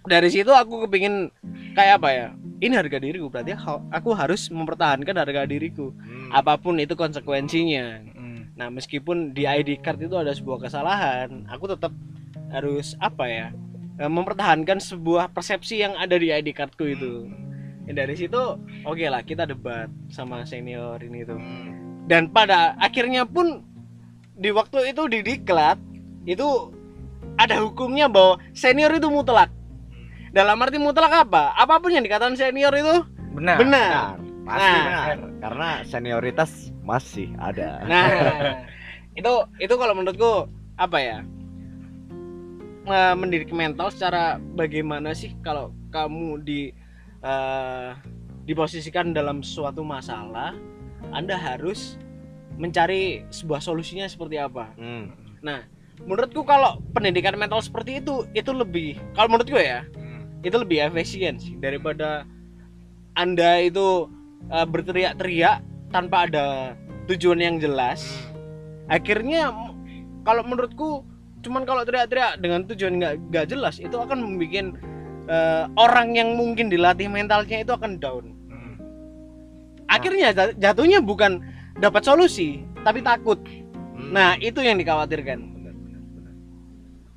Dari 0.04 0.30
situ 0.30 0.52
aku 0.52 0.88
kepingin 0.88 1.32
kayak 1.74 2.04
apa 2.04 2.10
ya? 2.12 2.28
Ini 2.64 2.80
harga 2.80 3.00
diriku 3.00 3.28
berarti 3.28 3.56
aku 3.92 4.10
harus 4.16 4.48
mempertahankan 4.48 5.16
harga 5.16 5.44
diriku 5.44 5.92
Hmm. 5.92 6.32
apa 6.32 6.56
pun 6.56 6.80
itu 6.80 6.96
konsekuensinya. 6.96 8.00
Hmm, 8.16 8.34
Nah, 8.54 8.70
meskipun 8.70 9.34
di 9.34 9.50
ID 9.50 9.82
card 9.82 10.00
itu 10.00 10.14
ada 10.14 10.30
sebuah 10.30 10.70
kesalahan, 10.70 11.44
aku 11.50 11.66
tetap 11.74 11.92
harus 12.54 12.94
apa 13.02 13.26
ya? 13.28 13.48
eh, 13.94 14.10
mempertahankan 14.10 14.82
sebuah 14.82 15.30
persepsi 15.30 15.86
yang 15.86 15.94
ada 15.94 16.18
di 16.18 16.34
ID 16.34 16.50
cardku 16.50 16.82
itu. 16.82 17.30
Ya, 17.86 17.94
dari 17.94 18.18
situ 18.18 18.58
oke 18.88 19.06
lah 19.06 19.22
kita 19.22 19.46
debat 19.46 19.86
sama 20.10 20.42
senior 20.50 20.98
ini 21.04 21.22
tuh. 21.22 21.38
Hmm. 21.38 22.02
Dan 22.10 22.34
pada 22.34 22.74
akhirnya 22.82 23.22
pun 23.28 23.62
di 24.34 24.50
waktu 24.50 24.92
itu 24.96 25.06
di 25.06 25.22
diklat 25.22 25.78
itu 26.26 26.74
ada 27.38 27.62
hukumnya 27.62 28.10
bahwa 28.10 28.42
senior 28.58 28.90
itu 28.98 29.10
mutlak. 29.14 29.54
Dalam 30.34 30.58
arti 30.66 30.82
mutlak 30.82 31.30
apa? 31.30 31.54
Apa 31.54 31.78
pun 31.78 31.94
yang 31.94 32.02
dikatakan 32.02 32.34
senior 32.34 32.74
itu 32.74 33.06
benar 33.38 33.58
benar. 33.62 34.18
Pasti 34.44 34.66
Nah. 34.66 34.82
benar. 34.82 35.18
Karena 35.40 35.70
senioritas 35.86 36.74
masih 36.82 37.30
ada. 37.38 37.86
Nah, 37.86 38.06
itu 39.20 39.34
itu 39.62 39.74
kalau 39.78 39.94
menurutku 39.94 40.50
apa 40.76 40.98
ya? 40.98 41.18
Mendidik 43.16 43.54
mental 43.56 43.94
secara 43.94 44.42
bagaimana 44.58 45.16
sih 45.16 45.32
kalau 45.40 45.72
kamu 45.94 46.44
di 46.44 46.74
eh, 47.24 47.90
diposisikan 48.44 49.16
dalam 49.16 49.40
suatu 49.40 49.86
masalah, 49.88 50.52
Anda 51.16 51.40
harus 51.40 51.96
mencari 52.60 53.24
sebuah 53.32 53.64
solusinya 53.64 54.10
seperti 54.10 54.36
apa. 54.42 54.74
Hmm. 54.76 55.14
Menurutku 56.04 56.44
kalau 56.44 56.82
pendidikan 56.92 57.38
mental 57.40 57.64
seperti 57.64 58.02
itu 58.04 58.28
itu 58.36 58.52
lebih 58.52 58.98
kalau 59.16 59.30
menurutku 59.32 59.56
ya. 59.56 59.86
Itu 60.44 60.56
lebih 60.56 60.84
efisien 60.84 61.36
sih 61.36 61.56
daripada 61.58 62.28
Anda 63.14 63.60
itu 63.60 64.12
eh, 64.48 64.66
berteriak-teriak 64.66 65.64
tanpa 65.90 66.28
ada 66.28 66.74
tujuan 67.06 67.38
yang 67.38 67.58
jelas. 67.58 68.04
akhirnya 68.86 69.48
m- 69.48 69.72
kalau 70.22 70.44
menurutku 70.44 71.08
cuman 71.40 71.64
kalau 71.64 71.84
teriak-teriak 71.84 72.36
dengan 72.38 72.64
tujuan 72.66 73.00
nggak 73.00 73.14
nggak 73.30 73.46
jelas 73.48 73.80
itu 73.80 73.92
akan 73.94 74.20
membuat 74.20 74.76
eh, 75.26 75.64
orang 75.78 76.12
yang 76.12 76.36
mungkin 76.36 76.68
dilatih 76.68 77.08
mentalnya 77.08 77.64
itu 77.64 77.72
akan 77.72 77.96
down 77.96 78.36
Hmm, 78.46 78.76
akhirnya 79.88 80.32
jat- 80.32 80.56
jatuhnya 80.58 81.00
bukan 81.00 81.40
dapat 81.76 82.04
solusi 82.04 82.60
tapi 82.82 83.00
takut 83.00 83.40
Hmm. 83.94 84.12
nah 84.12 84.36
itu 84.36 84.60
yang 84.60 84.76
dikhawatirkan 84.76 85.40
benar 85.40 85.74
benar 85.74 86.02
benar. 86.04 86.34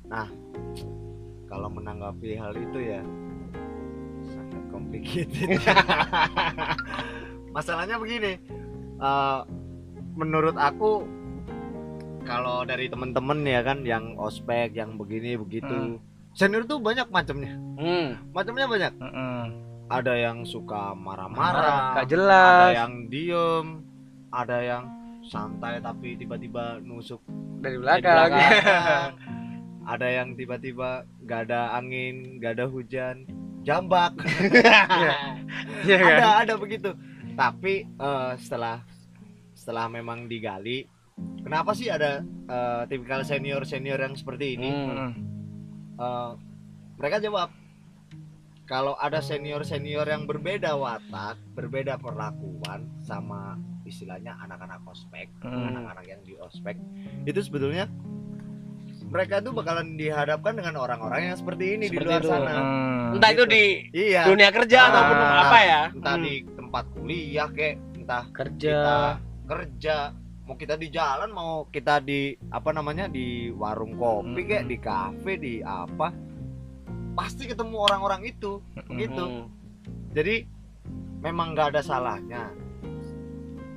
Nah, 0.05 0.27
kalau 1.57 1.73
menanggapi 1.73 2.37
hal 2.37 2.53
itu 2.53 2.77
ya 2.85 3.01
sangat 4.29 4.63
complicated. 4.69 5.57
Masalahnya 7.57 7.97
begini, 7.97 8.37
eh, 9.01 9.39
menurut 10.13 10.53
aku 10.53 11.09
kalau 12.29 12.61
dari 12.61 12.85
teman-teman 12.93 13.41
ya 13.41 13.65
kan 13.65 13.81
yang 13.81 14.13
ospek 14.21 14.77
yang 14.77 15.01
begini 15.01 15.33
begitu, 15.33 15.97
senior 16.37 16.61
tuh 16.69 16.77
banyak 16.77 17.09
macamnya, 17.09 17.57
hmm. 17.81 18.37
macamnya 18.37 18.69
banyak. 18.69 18.93
hmm. 19.01 19.45
Ada 19.87 20.13
yang 20.13 20.45
suka 20.45 20.93
marah-marah, 20.93 21.97
Gak 21.97 22.05
ada 22.05 22.11
jelas 22.11 22.69
yang 22.75 22.93
diem, 23.09 23.67
ada 24.29 24.57
yang 24.61 24.83
santai 25.25 25.81
tapi 25.81 26.19
tiba-tiba 26.19 26.77
nusuk 26.85 27.23
dari 27.65 27.81
belakang, 27.81 28.29
belakang. 28.29 29.11
ada 29.87 30.07
yang 30.11 30.35
tiba-tiba 30.35 31.07
gak 31.23 31.47
ada 31.47 31.71
angin, 31.73 32.43
gak 32.43 32.59
ada 32.59 32.67
hujan, 32.67 33.23
jambak. 33.63 34.11
Iya 35.87 35.95
kan? 36.01 36.15
ada 36.19 36.27
ada 36.43 36.53
begitu. 36.57 36.91
Tapi 37.37 37.85
eh, 37.85 38.31
setelah 38.41 38.81
setelah 39.53 39.85
memang 39.87 40.25
digali 40.25 40.85
kenapa 41.41 41.73
sih 41.73 41.87
ada 41.87 42.21
eh, 42.25 42.81
tipikal 42.89 43.21
senior 43.23 43.63
senior 43.63 43.97
yang 43.97 44.13
seperti 44.13 44.57
ini 44.57 44.69
Hmm. 44.69 44.89
Mm. 44.91 45.13
Eh, 45.97 46.31
mereka 46.97 47.17
jawab 47.21 47.49
kalau 48.67 48.97
ada 48.99 49.21
senior 49.21 49.63
senior 49.63 50.05
yang 50.05 50.27
berbeda 50.27 50.75
watak 50.75 51.37
berbeda 51.55 51.95
perlakuan 51.97 52.89
sama 52.99 53.55
istilahnya 53.87 54.35
anak-anak 54.43 54.81
ospek 54.83 55.31
Hmm. 55.41 55.71
anak-anak 55.71 56.05
yang 56.05 56.21
di 56.21 56.35
ospek 56.37 56.75
itu 57.23 57.39
sebetulnya 57.39 57.87
mereka 59.07 59.39
tuh 59.39 59.51
bakalan 59.51 59.95
dihadapkan 59.95 60.53
dengan 60.53 60.75
orang-orang 60.77 61.31
yang 61.31 61.35
seperti 61.35 61.65
ini 61.73 61.85
di 61.87 61.95
Seperti 61.95 62.07
luar 62.07 62.21
itu. 62.21 62.29
sana 62.29 62.53
Mm. 62.53 63.13
Entah 63.15 63.29
itu 63.29 63.39
Gitu. 63.39 63.53
di 63.53 63.63
iya 63.95 64.21
dunia 64.25 64.49
kerja 64.51 64.77
Ah. 64.77 64.87
ataupun 64.89 65.17
apa 65.17 65.57
ya. 65.61 65.81
entah 65.89 66.13
Hmm. 66.13 66.23
di 66.23 66.33
tempat 66.51 66.83
kuliah 66.91 67.49
kek 67.49 67.75
entah 67.95 68.23
kerja 68.29 68.75
kita 68.75 68.97
kerja 69.47 69.95
mau 70.43 70.55
kita 70.55 70.75
di 70.75 70.87
jalan 70.89 71.29
mau 71.29 71.51
kita 71.67 71.99
di 71.99 72.19
apa 72.49 72.69
namanya 72.69 73.07
di 73.07 73.25
warung 73.49 73.95
kopi 73.95 74.35
Hmm. 74.37 74.47
kayak 74.47 74.65
di 74.65 74.77
kafe 74.77 75.33
di 75.35 75.53
apa 75.59 76.11
pasti 77.13 77.43
ketemu 77.45 77.75
orang-orang 77.81 78.21
itu 78.25 78.59
Mm. 78.77 78.95
gitu 78.97 79.23
Hmm. 79.25 79.47
jadi 80.11 80.43
memang 81.17 81.51
nggak 81.51 81.73
ada 81.73 81.81
salahnya 81.81 82.51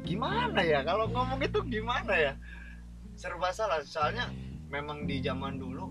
gimana 0.03 0.61
ya 0.61 0.83
kalau 0.83 1.07
ngomong 1.07 1.39
itu 1.39 1.63
gimana 1.65 2.13
ya 2.13 2.33
serba 3.15 3.51
salah 3.51 3.79
soalnya 3.81 4.27
memang 4.71 5.05
di 5.05 5.19
zaman 5.19 5.59
dulu 5.59 5.91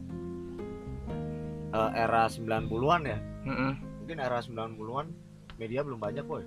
eh, 1.70 1.92
era 1.94 2.26
90-an 2.26 3.02
ya 3.04 3.20
Mm-mm. 3.46 3.72
mungkin 4.00 4.18
era 4.18 4.40
90-an 4.40 5.08
media 5.56 5.82
belum 5.82 6.00
banyak 6.00 6.24
boy 6.24 6.44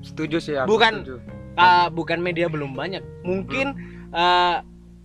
setuju 0.00 0.36
sih 0.38 0.54
aku 0.54 0.68
Bukan. 0.70 0.92
setuju. 1.00 1.16
Ah, 1.54 1.86
bukan 1.86 2.18
media 2.18 2.44
belum 2.44 2.74
banyak. 2.74 2.98
Mungkin 3.22 3.72
eh, 4.10 4.56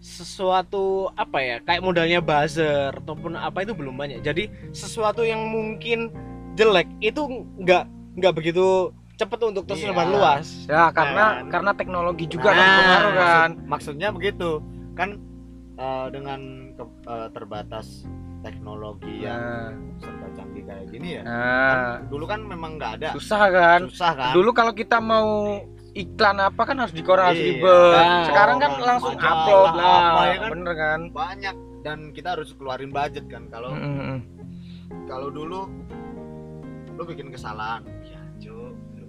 sesuatu 0.02 0.84
apa 1.14 1.38
ya 1.38 1.58
kayak 1.62 1.80
modalnya 1.80 2.20
buzzer 2.20 2.90
ataupun 2.98 3.38
apa 3.38 3.62
itu 3.62 3.72
belum 3.72 3.94
banyak. 3.94 4.20
Jadi 4.20 4.50
sesuatu 4.72 5.22
yang 5.22 5.46
mungkin 5.46 6.10
jelek 6.56 6.90
itu 7.00 7.22
nggak 7.56 7.86
nggak 8.18 8.34
begitu 8.34 8.90
cepat 9.16 9.40
untuk 9.46 9.68
tersebar 9.68 10.04
Iya. 10.04 10.12
luas. 10.12 10.48
ya 10.66 10.90
karena 10.90 11.24
Kan. 11.38 11.50
karena 11.50 11.72
teknologi 11.74 12.26
juga 12.26 12.50
kan 12.50 12.58
Nah, 12.58 12.66
berpengaruh 12.66 13.14
kan 13.14 13.22
Maksud- 13.22 13.64
maksudnya 13.70 14.10
begitu 14.10 14.50
kan 14.92 15.10
eh, 15.80 16.08
dengan 16.12 16.40
ke- 16.76 17.00
eh, 17.08 17.28
terbatas 17.32 18.04
teknologi 18.40 19.20
yang 19.20 19.76
nah, 19.76 20.00
serba 20.00 20.28
canggih 20.32 20.64
kayak 20.64 20.86
gini 20.88 21.08
ya. 21.20 21.22
Nah. 21.24 21.68
Kan 21.68 21.80
dulu 22.08 22.26
kan 22.26 22.40
memang 22.44 22.72
nggak 22.76 22.92
ada. 23.00 23.10
Susah 23.12 23.42
kan? 23.50 23.80
Susah 23.88 24.12
kan? 24.14 24.32
Dulu 24.32 24.50
kalau 24.52 24.72
kita 24.72 24.98
mau 25.00 25.60
iklan 25.92 26.38
apa 26.38 26.62
kan 26.64 26.76
harus 26.80 26.94
di 26.94 27.02
koran 27.02 27.32
harus 27.32 27.42
Iya. 27.42 27.48
ribet. 27.52 27.98
Nah, 27.98 28.24
sekarang 28.24 28.58
kan 28.58 28.72
langsung 28.80 29.14
upload 29.18 29.70
lah. 29.74 30.00
apa 30.00 30.22
ya 30.26 30.36
kan? 30.38 30.50
bener 30.52 30.74
kan? 30.74 31.00
Banyak. 31.12 31.56
Dan 31.80 31.98
kita 32.12 32.36
harus 32.36 32.52
keluarin 32.56 32.92
budget 32.92 33.24
kan. 33.28 33.48
Kalau 33.48 33.72
Mm-mm. 33.72 34.20
kalau 35.06 35.28
dulu 35.28 35.68
lu 36.96 37.04
bikin 37.04 37.32
kesalahan. 37.32 37.84
Ya 38.04 38.20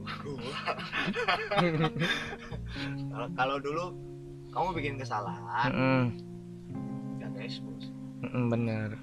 kalau 3.39 3.57
dulu 3.59 3.85
kamu 4.51 4.69
bikin 4.75 4.95
kesalahan. 4.99 5.71
Ya 5.71 6.30
expose 7.41 7.89
bener. 8.23 9.01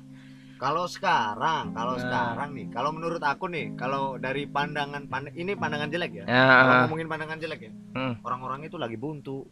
Kalau 0.58 0.86
sekarang 0.86 1.70
kalau 1.72 1.94
Nah. 1.94 2.02
sekarang 2.02 2.50
nih 2.52 2.68
kalau 2.68 2.90
menurut 2.90 3.20
aku 3.20 3.46
nih 3.46 3.74
kalau 3.74 4.18
dari 4.18 4.46
pandangan 4.46 5.06
pand- 5.06 5.34
ini 5.34 5.54
pandangan 5.54 5.86
jelek 5.88 6.12
ya? 6.16 6.26
Ya 6.26 6.44
kalau 6.60 6.74
ngomongin 6.84 7.08
pandangan 7.08 7.38
jelek 7.38 7.62
ya? 7.64 7.72
Mm. 7.94 8.14
orang-orang 8.22 8.60
itu 8.64 8.76
lagi 8.76 8.96
buntu. 8.96 9.46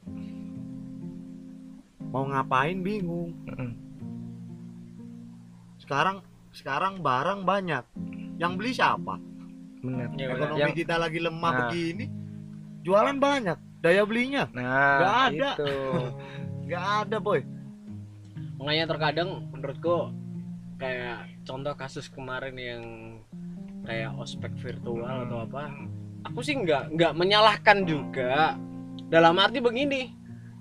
Mau 2.08 2.26
ngapain 2.26 2.80
bingung. 2.80 3.38
Mm-mm. 3.46 3.72
sekarang 5.78 6.22
sekarang 6.50 6.98
barang 7.00 7.44
banyak. 7.44 7.84
Yang 8.36 8.52
beli 8.56 8.72
siapa? 8.72 9.16
Bener. 9.80 10.10
Ya, 10.16 10.34
ekonomi 10.34 10.58
yang 10.58 10.74
kita 10.74 10.96
lagi 10.96 11.20
lemah 11.20 11.38
Nah. 11.48 11.60
begini 11.62 12.06
jualan 12.82 13.18
banyak 13.20 13.58
daya 13.80 14.02
belinya. 14.04 14.50
Nah 14.50 14.98
Nggak 14.98 15.18
ada. 15.28 15.50
itu 15.54 15.74
nggak 16.66 16.86
ada 17.04 17.18
boy 17.20 17.42
Makanya 18.66 18.90
terkadang 18.90 19.46
menurutku 19.54 20.10
kayak 20.82 21.30
contoh 21.46 21.78
kasus 21.78 22.10
kemarin 22.10 22.58
yang 22.58 22.84
kayak 23.86 24.10
ospek 24.18 24.50
virtual 24.58 25.30
atau 25.30 25.46
apa, 25.46 25.70
aku 26.26 26.42
sih 26.42 26.58
nggak 26.58 26.98
nggak 26.98 27.14
menyalahkan 27.14 27.86
juga. 27.86 28.58
Dalam 29.06 29.38
arti 29.38 29.62
begini, 29.62 30.10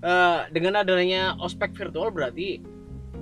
eh, 0.04 0.40
dengan 0.52 0.84
adanya 0.84 1.32
ospek 1.40 1.72
virtual 1.72 2.12
berarti 2.12 2.60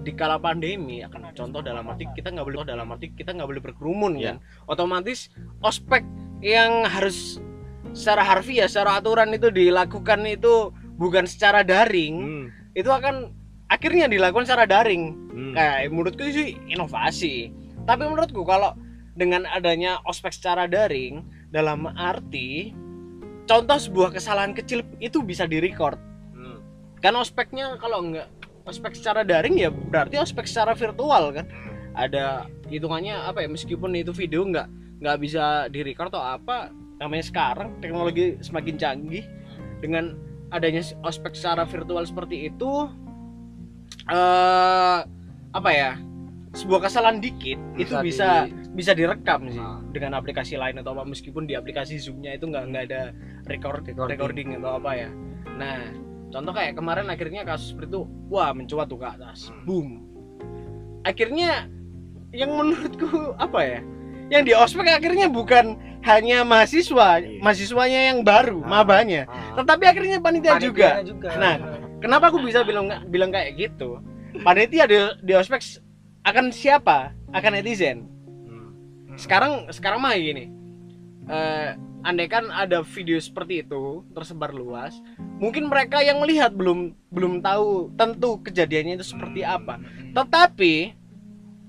di 0.02 0.12
kala 0.18 0.42
pandemi 0.42 1.06
akan 1.06 1.30
contoh 1.30 1.62
dalam 1.62 1.86
arti 1.86 2.10
kita 2.10 2.34
nggak 2.34 2.42
boleh 2.42 2.66
dalam 2.66 2.90
arti 2.90 3.14
kita 3.14 3.30
nggak 3.38 3.46
boleh 3.46 3.62
berkerumun 3.62 4.18
Iya. 4.18 4.34
kan 4.34 4.36
otomatis 4.66 5.30
ospek 5.62 6.02
yang 6.42 6.82
harus 6.90 7.38
secara 7.94 8.26
harfiah 8.26 8.66
secara 8.66 8.98
aturan 8.98 9.30
itu 9.30 9.54
dilakukan 9.54 10.26
itu 10.26 10.74
bukan 10.98 11.22
secara 11.30 11.62
daring 11.62 12.18
hmm. 12.18 12.46
itu 12.74 12.90
akan 12.90 13.30
akhirnya 13.72 14.06
dilakukan 14.06 14.44
secara 14.44 14.68
daring. 14.68 15.16
Hmm. 15.32 15.56
kayak 15.56 15.88
menurutku 15.88 16.22
sih 16.28 16.60
inovasi. 16.68 17.48
Tapi 17.88 18.04
menurutku 18.04 18.44
kalau 18.44 18.76
dengan 19.16 19.48
adanya 19.48 20.00
ospek 20.04 20.32
secara 20.32 20.68
daring 20.68 21.24
dalam 21.52 21.88
arti 21.88 22.72
contoh 23.48 23.76
sebuah 23.76 24.12
kesalahan 24.12 24.52
kecil 24.52 24.84
itu 25.00 25.24
bisa 25.24 25.48
direcord. 25.48 25.96
Hmm. 26.36 26.60
kan 27.00 27.16
ospeknya 27.16 27.80
kalau 27.80 28.04
enggak 28.04 28.28
ospek 28.68 28.94
secara 28.94 29.26
daring 29.26 29.58
ya 29.58 29.72
berarti 29.72 30.20
ospek 30.20 30.44
secara 30.44 30.76
virtual 30.76 31.32
kan. 31.32 31.48
Ada 31.92 32.48
hitungannya 32.72 33.16
apa 33.16 33.44
ya 33.44 33.48
meskipun 33.48 33.92
itu 33.96 34.12
video 34.12 34.44
nggak 34.48 34.68
nggak 35.02 35.16
bisa 35.20 35.66
direcord 35.72 36.12
atau 36.14 36.22
apa 36.22 36.70
namanya 37.00 37.24
sekarang 37.24 37.80
teknologi 37.80 38.36
semakin 38.44 38.76
canggih. 38.76 39.24
Dengan 39.82 40.14
adanya 40.54 40.84
ospek 41.02 41.34
secara 41.34 41.66
virtual 41.66 42.06
seperti 42.06 42.46
itu 42.52 42.86
eh 44.08 44.98
apa 45.52 45.70
ya 45.70 45.94
sebuah 46.52 46.84
kesalahan 46.84 47.18
dikit 47.18 47.56
itu 47.76 47.92
Bisa 47.92 48.02
bisa 48.02 48.28
bisa 48.72 48.92
direkam 48.92 49.48
sih 49.48 49.60
Ah. 49.60 49.80
dengan 49.88 50.16
aplikasi 50.16 50.56
lain 50.56 50.76
atau 50.76 50.92
apa 50.92 51.04
meskipun 51.04 51.44
di 51.44 51.52
aplikasi 51.52 51.96
zoomnya 51.98 52.34
itu 52.34 52.44
nggak 52.46 52.64
nggak 52.66 52.84
ada 52.88 53.02
record 53.46 53.84
Recording. 53.84 54.08
recording 54.10 54.48
atau 54.56 54.70
apa 54.76 54.90
ya 54.96 55.08
nah 55.54 55.78
contoh 56.30 56.52
kayak 56.52 56.72
kemarin 56.74 57.06
akhirnya 57.06 57.44
kasus 57.44 57.72
seperti 57.72 57.88
itu 57.90 58.02
wah 58.26 58.50
mencuat 58.50 58.88
tuh 58.88 58.96
ke 58.96 59.06
atas 59.06 59.38
Hmm. 59.46 59.60
boom 59.62 59.88
akhirnya 61.02 61.68
yang 62.32 62.50
menurutku 62.50 63.08
apa 63.36 63.60
ya 63.60 63.80
yang 64.30 64.42
di 64.42 64.52
ospek 64.52 64.88
akhirnya 64.88 65.28
bukan 65.28 65.76
hanya 66.02 66.42
mahasiswa 66.42 67.20
Iya. 67.20 67.38
mahasiswanya 67.38 68.00
yang 68.08 68.18
baru 68.22 68.60
Ah. 68.60 68.68
mabanya 68.72 69.22
Ah. 69.24 69.56
tetapi 69.56 69.84
akhirnya 69.84 70.16
panitia 70.18 70.56
juga 70.58 70.88
Panitianya 70.96 71.06
juga 71.06 71.28
Nah, 71.36 71.54
kenapa 72.02 72.34
aku 72.34 72.42
bisa 72.42 72.66
bilang 72.66 72.90
bilang 73.06 73.30
kayak 73.30 73.54
gitu? 73.54 74.02
Panitia 74.42 74.90
di, 74.90 74.98
di 75.22 75.32
ospek 75.38 75.62
akan 76.26 76.50
siapa? 76.50 77.14
Akan 77.30 77.54
netizen. 77.54 78.10
Hmm. 78.44 78.70
sekarang 79.16 79.70
sekarang 79.70 80.02
mah 80.02 80.18
gini. 80.18 80.50
Eh 81.30 81.78
andai 82.02 82.26
kan 82.26 82.50
ada 82.50 82.82
video 82.82 83.14
seperti 83.22 83.62
itu 83.62 84.02
tersebar 84.10 84.50
luas 84.50 84.98
mungkin 85.38 85.70
mereka 85.70 86.02
yang 86.02 86.18
melihat 86.18 86.50
belum 86.50 86.98
belum 87.14 87.38
tahu 87.38 87.94
tentu 87.94 88.42
kejadiannya 88.42 88.98
itu 88.98 89.06
seperti 89.06 89.46
apa. 89.46 89.78
Tetapi 90.10 90.74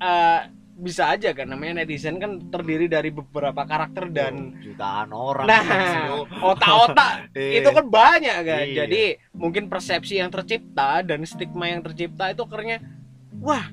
eh, 0.02 0.42
bisa 0.74 1.14
aja 1.14 1.38
kan 1.38 1.46
namanya 1.46 1.86
netizen 1.86 2.18
kan 2.18 2.42
terdiri 2.50 2.90
dari 2.90 3.14
beberapa 3.14 3.62
karakter 3.62 4.10
dan 4.10 4.58
jutaan 4.58 5.14
orang 5.14 5.46
nah 5.46 5.62
Bro. 6.10 6.26
otak-otak 6.54 7.30
Eh, 7.38 7.56
itu 7.62 7.70
kan 7.70 7.86
banyak 7.86 8.38
kan 8.42 8.66
Iya. 8.66 8.86
jadi 8.86 9.04
mungkin 9.38 9.70
persepsi 9.70 10.18
yang 10.18 10.34
tercipta 10.34 11.06
dan 11.06 11.22
stigma 11.30 11.70
yang 11.70 11.86
tercipta 11.86 12.34
itu 12.34 12.42
akhirnya 12.50 12.82
wah 13.38 13.70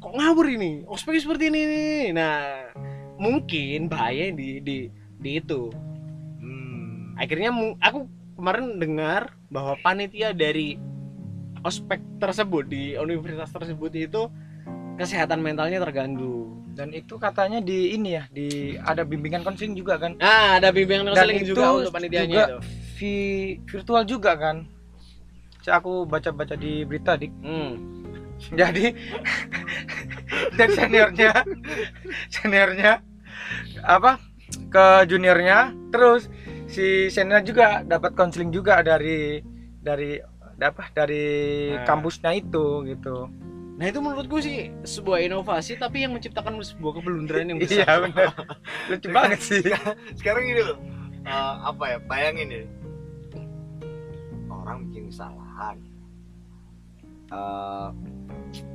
kok 0.00 0.12
ngawur 0.12 0.46
ini 0.48 0.84
ospek 0.88 1.20
seperti 1.20 1.48
ini 1.48 1.60
nih. 1.64 2.04
nah 2.12 2.68
mungkin 3.20 3.88
bahaya 3.88 4.32
di 4.32 4.60
di 4.60 4.88
di 5.20 5.30
itu 5.40 5.72
hmm. 6.40 7.16
akhirnya 7.20 7.52
aku 7.80 8.08
kemarin 8.36 8.80
dengar 8.80 9.36
bahwa 9.52 9.76
panitia 9.80 10.32
dari 10.32 10.76
ospek 11.60 12.00
tersebut 12.16 12.64
di 12.68 12.96
universitas 12.96 13.52
tersebut 13.52 13.92
itu 13.92 14.32
kesehatan 15.00 15.40
mentalnya 15.40 15.80
terganggu. 15.80 16.52
Dan 16.70 16.92
itu 16.92 17.16
katanya 17.16 17.58
di 17.58 17.92
ini 17.92 18.14
ya 18.14 18.24
di 18.28 18.48
ada 18.76 19.02
bimbingan 19.02 19.40
konseling 19.40 19.72
juga 19.72 19.96
kan? 19.96 20.14
Nah 20.14 20.56
ada 20.56 20.68
bimbingan 20.68 21.08
konseling 21.08 21.42
juga 21.42 21.66
untuk 21.74 21.92
panitianya 21.92 22.28
juga 22.30 22.44
itu. 22.46 22.58
vi- 22.94 23.56
virtual 23.64 24.02
juga 24.04 24.32
kan? 24.34 24.56
Saya 25.60 25.76
aku 25.76 26.04
baca-baca 26.04 26.54
di 26.54 26.84
berita 26.84 27.16
dik. 27.16 27.32
Hmm. 27.40 27.72
jadi 28.50 28.96
dan 30.56 30.68
seniornya 30.70 31.44
seniornya 32.30 33.04
apa 33.82 34.16
ke 34.66 34.86
juniornya 35.04 35.58
terus 35.90 36.32
si 36.64 37.12
Sena 37.12 37.40
juga 37.40 37.82
dapat 37.82 38.16
konseling 38.16 38.48
juga 38.48 38.80
dari 38.80 39.44
dari 39.76 40.16
apa 40.56 40.88
dari 40.90 41.24
Nah. 41.72 41.84
kampusnya 41.84 42.32
itu 42.32 42.84
gitu 42.86 43.28
Nah 43.80 43.88
itu 43.88 43.96
menurutku 43.96 44.36
sih 44.38 44.68
sebuah 44.82 45.24
inovasi 45.24 45.72
tapi 45.74 46.04
yang 46.04 46.12
menciptakan 46.12 46.60
sebuah 46.60 47.00
kebelundaran 47.00 47.48
yang 47.48 47.58
iya 47.58 47.88
besar. 47.88 47.96
benar 48.04 48.28
lucu 48.86 49.08
banget 49.08 49.40
sih. 49.40 49.60
sekarang 50.14 50.44
ini 50.44 50.60
loh 50.60 50.76
eh, 51.22 51.54
apa 51.64 51.84
ya 51.86 51.98
bayangin 52.04 52.48
ya. 52.50 52.62
Orang 54.46 54.84
bikin 54.86 55.08
kesalahan. 55.08 55.76
Eh, 57.26 57.88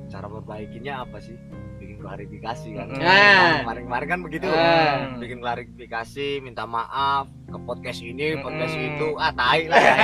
cara 0.07 0.25
perbaikinya 0.25 1.05
apa 1.05 1.19
sih? 1.19 1.37
Bikin 1.77 2.01
klarifikasi 2.01 2.67
kan? 2.73 2.87
Nah. 2.89 3.61
kemarin-kemarin 3.61 4.07
kan 4.09 4.19
begitu. 4.23 4.47
Ah. 4.47 5.13
bikin 5.15 5.37
klarifikasi 5.37 6.41
minta 6.41 6.65
maaf 6.65 7.29
ke 7.45 7.57
podcast 7.61 8.01
ini 8.01 8.41
podcast 8.41 8.73
Mm. 8.73 8.85
itu. 8.89 9.07
Ah 9.15 9.29
tai 9.29 9.69
lah 9.69 9.77
ya 9.77 9.95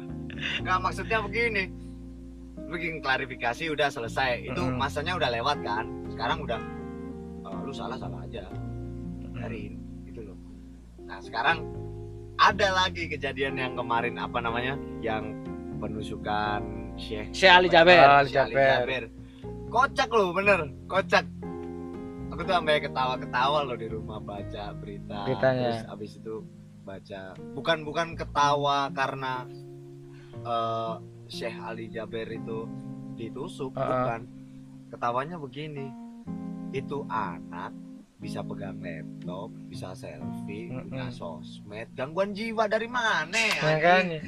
nggak 0.60 0.78
maksudnya 0.78 1.20
begini 1.20 1.68
bikin 2.70 2.98
klarifikasi 2.98 3.68
udah 3.68 3.88
selesai 3.88 4.46
itu 4.46 4.62
Mm. 4.62 4.76
masanya 4.76 5.12
udah 5.14 5.30
lewat 5.30 5.58
kan 5.60 5.84
sekarang 6.08 6.38
udah 6.40 6.60
eh, 7.42 7.58
lu 7.60 7.72
salah 7.72 7.96
salah 7.96 8.22
aja 8.22 8.46
dari 9.32 9.74
gitu 10.04 10.24
loh 10.24 10.38
nah 11.00 11.18
sekarang 11.18 11.66
ada 12.36 12.68
lagi 12.74 13.04
kejadian 13.06 13.54
yang 13.54 13.72
kemarin 13.74 14.16
apa 14.16 14.38
namanya 14.38 14.72
yang 15.00 15.34
penusukan 15.76 16.62
Syekh 16.94 17.32
Syekh 17.32 17.48
Ali 17.50 17.68
Jaber. 17.68 17.96
Ali 18.00 18.30
Jaber. 18.30 19.02
kocak 19.68 20.08
loh 20.08 20.30
bener 20.30 20.60
kocak 20.86 21.24
aku 22.28 22.40
tuh 22.40 22.54
sampai 22.54 22.78
ketawa-ketawa 22.78 23.64
loh 23.64 23.74
di 23.74 23.86
rumah 23.86 24.18
baca 24.18 24.72
berita 24.74 25.24
Beritanya. 25.24 25.62
terus 25.74 25.82
abis 25.88 26.10
itu 26.16 26.34
baca 26.80 27.20
bukan 27.52 27.78
bukan 27.82 28.08
ketawa 28.14 28.88
karena 28.90 29.44
eh, 30.40 30.94
Syekh 31.30 31.56
Ali 31.56 31.86
Jaber 31.88 32.26
itu 32.26 32.66
ditusuk 33.14 33.70
Uh-uh. 33.72 33.86
bukan 33.86 34.20
ketawanya 34.88 35.36
begini 35.36 35.86
itu 36.70 37.06
anak 37.06 37.70
bisa 38.16 38.42
pegang 38.42 38.76
laptop 38.78 39.48
bisa 39.64 39.94
selfie 39.94 40.68
Mm-mm. 40.68 40.86
punya 40.86 41.08
sosmed 41.08 41.88
gangguan 41.94 42.30
jiwa 42.30 42.66
dari 42.66 42.84
mana 42.84 43.32
Ya 43.32 43.80
kan? 43.80 44.02
anjing? 44.04 44.24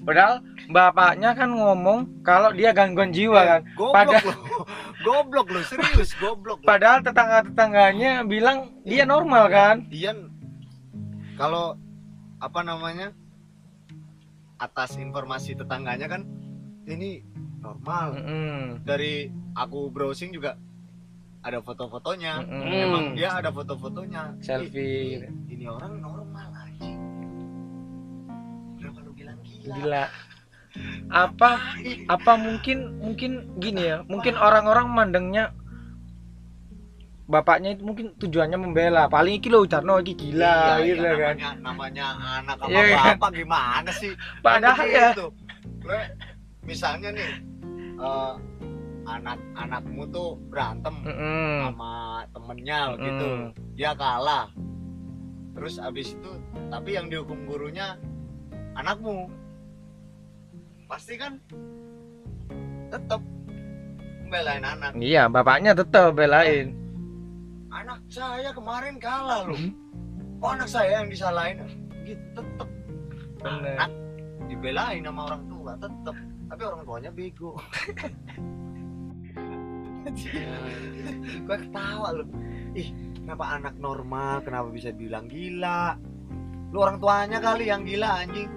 Padahal 0.00 0.40
bapaknya 0.66 1.30
kan 1.32 1.50
ngomong 1.50 1.98
kalau 2.20 2.50
dia 2.50 2.70
gangguan 2.70 3.10
jiwa 3.10 3.40
kan. 3.40 3.60
goblok 3.74 3.94
Pada- 3.94 4.24
loh 4.24 4.64
goblok 5.02 5.46
loh 5.48 5.64
serius 5.64 6.10
goblok 6.16 6.58
loh. 6.58 6.66
Padahal 6.66 7.00
tetangga-tetangganya 7.00 8.24
bilang 8.24 8.72
dia 8.82 9.04
normal 9.04 9.46
kan. 9.46 9.84
Ian 9.90 10.32
kalau 11.34 11.76
apa 12.38 12.60
namanya 12.62 13.12
atas 14.58 14.96
informasi 14.96 15.58
tetangganya 15.58 16.06
kan 16.06 16.22
ini 16.86 17.24
normal 17.58 18.14
Mm-mm. 18.20 18.84
dari 18.84 19.32
aku 19.56 19.88
browsing 19.88 20.30
juga 20.30 20.54
ada 21.44 21.60
foto-fotonya 21.60 22.44
Mm-mm. 22.44 22.84
emang 22.88 23.04
dia 23.16 23.36
ada 23.36 23.52
foto-fotonya 23.52 24.36
Selfie. 24.40 25.20
Ini, 25.20 25.28
ini 25.48 25.64
orang 25.68 26.00
normal 26.00 26.48
aja 26.54 26.90
kenapa 28.80 28.98
lu 29.04 29.12
bilang 29.12 29.38
gila 29.42 29.74
Gila. 29.80 30.04
Apa 31.06 31.78
apa 32.10 32.32
mungkin 32.34 32.98
mungkin 32.98 33.46
gini 33.62 33.94
ya 33.94 34.02
mungkin 34.10 34.34
orang-orang 34.34 34.90
mandangnya 34.90 35.54
bapaknya 37.24 37.72
itu 37.72 37.82
mungkin 37.82 38.12
tujuannya 38.14 38.58
membela 38.60 39.08
paling 39.08 39.40
iki 39.40 39.48
lo 39.48 39.64
Ucarno 39.64 39.96
iki 39.98 40.12
gila 40.12 40.76
Iya, 40.76 40.84
gitu 40.84 41.00
iya, 41.00 41.12
kan 41.16 41.34
namanya, 41.36 41.50
namanya 41.58 42.06
anak 42.44 42.56
sama 42.60 42.68
Iya, 42.70 42.82
kan? 42.84 43.04
bapak 43.16 43.30
gimana 43.32 43.90
sih 43.92 44.12
padahal 44.44 44.76
Kan 44.76 44.92
ya 44.92 45.08
begitu. 45.10 45.26
Lo, 45.84 45.96
misalnya 46.62 47.08
nih 47.12 47.30
eh, 47.96 48.34
anak-anakmu 49.04 50.02
tuh 50.08 50.28
berantem 50.48 50.94
Mm-mm. 51.04 51.52
sama 51.62 51.92
temennya 52.28 52.80
gitu 52.98 53.26
Mm. 53.26 53.48
dia 53.72 53.92
kalah 53.92 54.48
terus 55.54 55.76
abis 55.76 56.12
itu 56.12 56.30
tapi 56.68 56.96
yang 56.96 57.08
dihukum 57.08 57.36
gurunya 57.44 57.96
anakmu 58.74 59.28
pasti 60.84 61.16
kan 61.16 61.40
tetap 62.88 63.20
membelain 64.24 64.64
anak 64.64 64.92
iya 64.96 65.24
bapaknya 65.24 65.72
tetap 65.72 66.12
belain 66.12 66.72
anak 67.84 68.00
saya 68.08 68.48
kemarin 68.56 68.96
kalah 68.96 69.44
loh. 69.44 69.60
Hmm. 69.60 69.76
oh 70.40 70.50
anak 70.56 70.72
saya 70.72 71.04
yang 71.04 71.12
disalahin? 71.12 71.68
Gitu 72.08 72.24
tetap 72.32 72.68
Bener. 73.44 73.76
anak 73.76 73.92
dibelain 74.48 75.04
sama 75.04 75.20
orang 75.28 75.44
tua 75.52 75.72
tetap 75.76 76.16
tapi 76.48 76.62
orang 76.64 76.82
tuanya 76.88 77.10
bego. 77.12 77.52
Gue 81.44 81.56
ketawa 81.60 82.08
loh. 82.16 82.28
Ih 82.72 82.88
kenapa 83.20 83.44
anak 83.52 83.76
normal? 83.76 84.40
Kenapa 84.40 84.72
bisa 84.72 84.88
bilang 84.88 85.28
gila? 85.28 86.00
Lu 86.72 86.80
orang 86.80 86.96
tuanya 86.96 87.36
kali 87.36 87.68
yang 87.68 87.84
gila 87.84 88.24
anjing. 88.24 88.48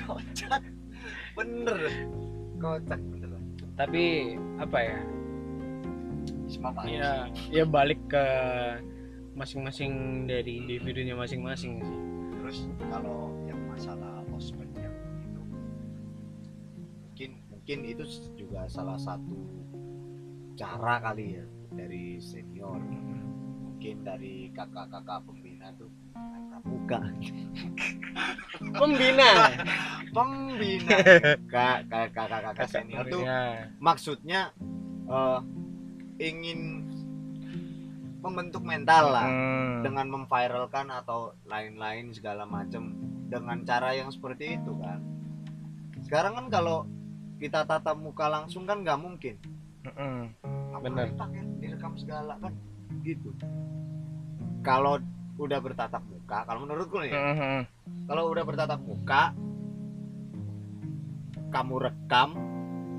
Kocak. 0.00 0.64
Bener. 1.36 1.76
Kocak 2.56 3.00
bener. 3.04 3.36
Tapi 3.76 4.32
apa 4.56 4.78
ya? 4.80 5.17
Semangat 6.48 6.84
Ya, 6.84 7.12
ya 7.48 7.64
balik 7.64 8.00
ke 8.06 8.24
masing-masing 9.32 9.92
dari 10.24 10.58
individunya 10.58 11.14
masing-masing 11.14 11.78
sih. 11.78 11.98
terus 12.34 12.58
kalau 12.88 13.30
yang 13.44 13.60
masalah 13.66 14.18
ospek 14.32 14.66
yang 14.74 14.94
itu 15.20 15.40
mungkin 17.04 17.30
mungkin 17.48 17.78
itu 17.86 18.04
juga 18.34 18.66
salah 18.66 18.96
satu 18.96 19.36
cara 20.54 20.98
kali 21.00 21.38
ya 21.38 21.44
dari 21.70 22.18
senior 22.18 22.80
mungkin 23.62 24.02
dari 24.02 24.50
kakak-kakak 24.50 25.22
pembina 25.22 25.70
tuh 25.76 25.92
pramuka 26.50 26.98
Pembina. 28.58 29.30
pembina 30.16 30.96
kak 31.46 31.78
kakak-kakak 31.86 32.66
senior 32.66 33.04
tuh 33.06 33.22
Ya. 33.22 33.70
maksudnya 33.78 34.50
eh, 35.06 35.38
ingin 36.18 36.84
membentuk 38.18 38.62
mental 38.62 39.14
lah 39.14 39.26
Hmm. 39.26 39.80
dengan 39.80 40.10
memviralkan 40.10 40.90
atau 40.90 41.38
lain-lain 41.46 42.10
segala 42.10 42.42
macam 42.42 42.90
dengan 43.30 43.62
cara 43.62 43.94
yang 43.94 44.10
seperti 44.10 44.58
itu 44.58 44.74
kan 44.76 44.98
sekarang 46.02 46.34
kan 46.34 46.46
kalau 46.48 46.82
kita 47.38 47.62
tatap 47.62 47.94
muka 47.94 48.26
langsung 48.26 48.66
kan 48.66 48.82
nggak 48.82 48.98
mungkin. 48.98 49.38
Ngapain 50.74 50.90
Bener. 50.90 51.14
pakai 51.14 51.42
direkam 51.58 51.94
segala 51.94 52.34
kan 52.36 52.50
gitu 53.00 53.30
kalau 54.60 54.98
udah 55.38 55.62
bertatap 55.62 56.02
muka 56.04 56.42
kalau 56.42 56.66
menurutku 56.66 56.98
nih 56.98 57.08
ya, 57.08 57.20
Mm-mm. 57.22 57.60
kalau 58.04 58.26
udah 58.28 58.42
bertatap 58.42 58.82
muka 58.82 59.30
kamu 61.48 61.74
rekam 61.80 62.28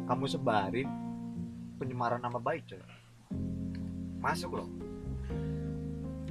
kamu 0.07 0.25
sebarin 0.25 0.89
penyemaran 1.77 2.17
nama 2.17 2.39
baik 2.39 2.63
coy 2.65 2.79
masuk 4.19 4.59
loh 4.59 4.69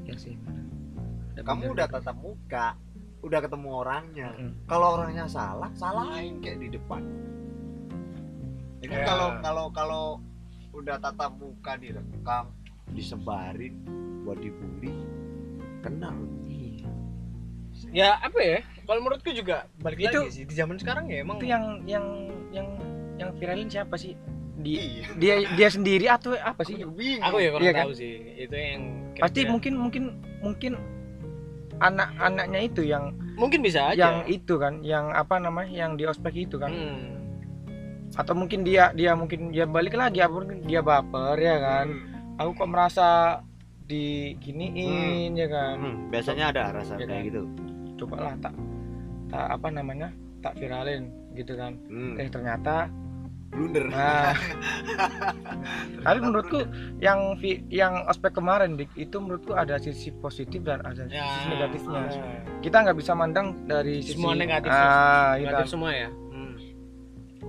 Ya 0.04 0.16
sih. 0.16 0.36
kamu 1.38 1.72
udah 1.72 1.86
tatap 1.86 2.16
muka 2.16 2.76
udah 3.18 3.40
ketemu 3.40 3.68
orangnya 3.74 4.28
Mm-mm. 4.32 4.52
kalau 4.64 4.94
orangnya 4.94 5.26
salah 5.26 5.68
salahin 5.74 6.38
kayak 6.38 6.58
di 6.60 6.68
depan 6.70 7.02
ini 8.78 8.94
Ya. 8.94 9.04
kalau 9.04 9.28
kalau 9.42 9.66
kalau 9.68 10.04
udah 10.70 10.96
tatap 10.96 11.34
muka 11.34 11.74
direkam 11.74 12.54
disebarin 12.88 13.74
buat 14.22 14.38
dibully 14.38 14.94
kena 15.80 16.10
loh. 16.10 16.30
ya 17.88 18.18
apa 18.18 18.38
ya? 18.38 18.58
Kalau 18.84 19.00
menurutku 19.00 19.30
juga 19.30 19.64
balik 19.78 20.02
Itu- 20.02 20.20
lagi 20.20 20.30
sih 20.30 20.44
di 20.44 20.52
zaman 20.52 20.76
sekarang 20.76 21.08
ya 21.08 21.22
emang 21.22 21.38
Itu 21.38 21.46
yang 21.46 21.64
yang 21.84 22.06
yang 22.50 22.68
yang 23.16 23.30
viralin 23.34 23.66
siapa 23.66 23.94
sih? 23.94 24.12
Di 24.58 24.74
iya 24.74 25.06
dia 25.14 25.34
dia 25.54 25.68
sendiri 25.70 26.06
atau 26.06 26.34
apa 26.34 26.58
aku 26.58 26.66
sih? 26.66 26.82
bingung 26.82 27.22
aku 27.22 27.36
ya 27.38 27.48
kurang 27.54 27.62
Iya 27.62 27.72
kan? 27.72 27.84
tahu 27.86 27.92
sih. 27.94 28.14
Itu 28.34 28.54
yang 28.54 28.82
Pasti 29.14 29.40
mungkin 29.46 29.72
mungkin 29.74 30.02
mungkin 30.38 30.72
anak-anaknya 31.78 32.60
itu 32.60 32.82
yang 32.82 33.14
mungkin 33.34 33.62
bisa 33.62 33.90
aja. 33.90 33.98
yang 33.98 34.16
itu 34.26 34.58
kan, 34.58 34.82
yang 34.82 35.10
apa 35.10 35.38
namanya? 35.38 35.70
yang 35.70 35.94
di 35.94 36.04
ospek 36.04 36.34
itu 36.42 36.58
kan. 36.58 36.70
Hmm. 36.70 37.22
Atau 38.14 38.34
mungkin 38.34 38.66
dia 38.66 38.90
dia 38.92 39.14
mungkin 39.14 39.54
dia 39.54 39.62
balik 39.62 39.94
lagi 39.94 40.18
apa 40.18 40.34
mungkin 40.34 40.66
dia 40.66 40.82
baper 40.82 41.38
ya 41.38 41.56
kan. 41.58 41.86
Hmm. 41.86 42.38
Aku 42.38 42.50
kok 42.54 42.70
merasa 42.70 43.08
diginiin 43.86 45.34
ya 45.34 45.46
kan. 45.46 45.76
Hmm, 45.76 45.96
biasanya 46.10 46.50
ada 46.50 46.62
rasa 46.72 46.94
Iya 46.94 47.06
kayak 47.06 47.14
kan? 47.14 47.28
gitu 47.30 47.40
Coba 47.96 48.16
lah 48.20 48.34
tak 48.38 48.54
tak 49.28 49.46
apa 49.48 49.68
namanya? 49.70 50.08
tak 50.38 50.54
viralin 50.54 51.10
gitu 51.34 51.54
kan. 51.54 51.74
Hmm. 51.86 52.14
Eh 52.14 52.26
ternyata 52.26 52.86
blunder 53.48 53.88
Nah, 53.88 54.36
tapi 55.98 56.18
menurutku 56.20 56.60
yang 56.98 57.18
vi- 57.36 57.64
yang 57.68 58.04
aspek 58.04 58.30
kemarin 58.30 58.76
dik 58.76 58.92
itu 58.94 59.16
menurutku 59.16 59.52
ada 59.52 59.76
sisi 59.76 60.12
positif 60.14 60.62
dan 60.62 60.80
ada 60.82 61.04
Ya. 61.06 61.24
sisi 61.26 61.46
negatifnya. 61.48 62.00
Ah. 62.02 62.10
Kita 62.60 62.76
nggak 62.78 62.96
bisa 62.96 63.12
mandang 63.12 63.46
dari 63.64 64.00
sisi 64.00 64.14
Semua 64.14 64.34
negatif. 64.34 64.68
Ah, 64.68 64.78
iya 65.34 65.48
Negatif 65.48 65.58
kan. 65.58 65.68
semua 65.70 65.90
ya. 65.92 66.08
Hmm. 66.08 66.54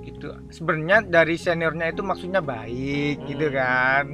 Itu 0.02 0.28
sebenarnya 0.50 0.98
dari 1.04 1.36
seniornya 1.36 1.86
itu 1.88 2.02
maksudnya 2.02 2.40
baik 2.40 3.18
Hmm. 3.18 3.28
gitu 3.28 3.48
kan. 3.50 4.06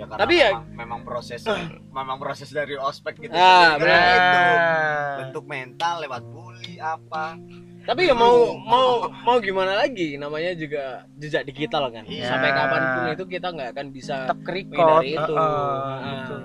Ya 0.00 0.06
karena 0.06 0.20
Tapi 0.20 0.34
ya- 0.34 0.50
memang, 0.50 0.64
memang 0.74 1.00
proses 1.02 1.40
memang 1.92 2.16
proses 2.16 2.48
dari 2.48 2.74
ospek 2.74 3.14
gitu 3.18 3.32
Ah, 3.32 3.74
Karena 3.74 3.84
benar. 3.84 4.08
itu 4.08 4.38
Nah, 4.40 5.16
bentuk 5.18 5.44
mental 5.46 5.94
lewat 6.00 6.22
bully 6.26 6.74
apa 6.76 7.36
Tapi 7.82 8.00
ya 8.02 8.14
mau 8.14 8.36
mau 8.56 8.88
mau 9.18 9.36
gimana 9.38 9.72
lagi 9.74 10.14
namanya 10.14 10.52
juga 10.52 10.82
jejak 11.14 11.42
digital 11.44 11.88
kan. 11.88 12.04
Iya. 12.04 12.28
Sampai 12.28 12.50
kapan 12.50 12.82
pun 12.86 13.02
itu 13.10 13.24
kita 13.26 13.48
nggak 13.48 13.70
akan 13.72 13.86
bisa 13.90 14.14
tetap 14.24 14.38
kerikot. 14.42 15.00
itu. 15.02 15.16
Heeh, 15.32 15.96
Ah. 15.96 16.12
gitu. 16.14 16.36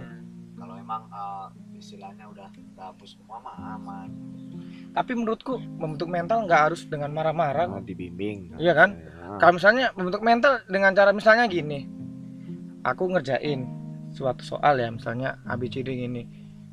kalau 0.56 0.76
emang 0.76 1.02
eh, 1.06 1.48
istilahnya 1.76 2.26
udah 2.26 2.48
udah 2.48 2.86
hapus 2.89 3.10
semua 3.13 3.38
mah 3.38 3.56
aman 3.74 4.10
Tapi 4.91 5.12
menurutku 5.13 5.60
membentuk 5.60 6.08
mental 6.08 6.44
nggak 6.44 6.62
harus 6.65 6.82
dengan 6.86 7.12
marah-marah. 7.12 7.68
Nah, 7.70 7.84
dibimbing 7.84 8.56
Iya 8.56 8.72
kan? 8.74 8.96
Ya. 8.96 9.36
Kalau 9.36 9.54
misalnya 9.54 9.91
membentuk 9.91 10.24
mental 10.24 10.63
dengan 10.65 10.91
cara 10.94 11.12
misalnya 11.12 11.46
gini, 11.46 11.84
aku 12.86 13.10
ngerjain 13.10 13.65
suatu 14.12 14.45
soal 14.45 14.78
ya, 14.78 14.88
misalnya 14.88 15.41
ABCD 15.43 16.06
ini, 16.06 16.24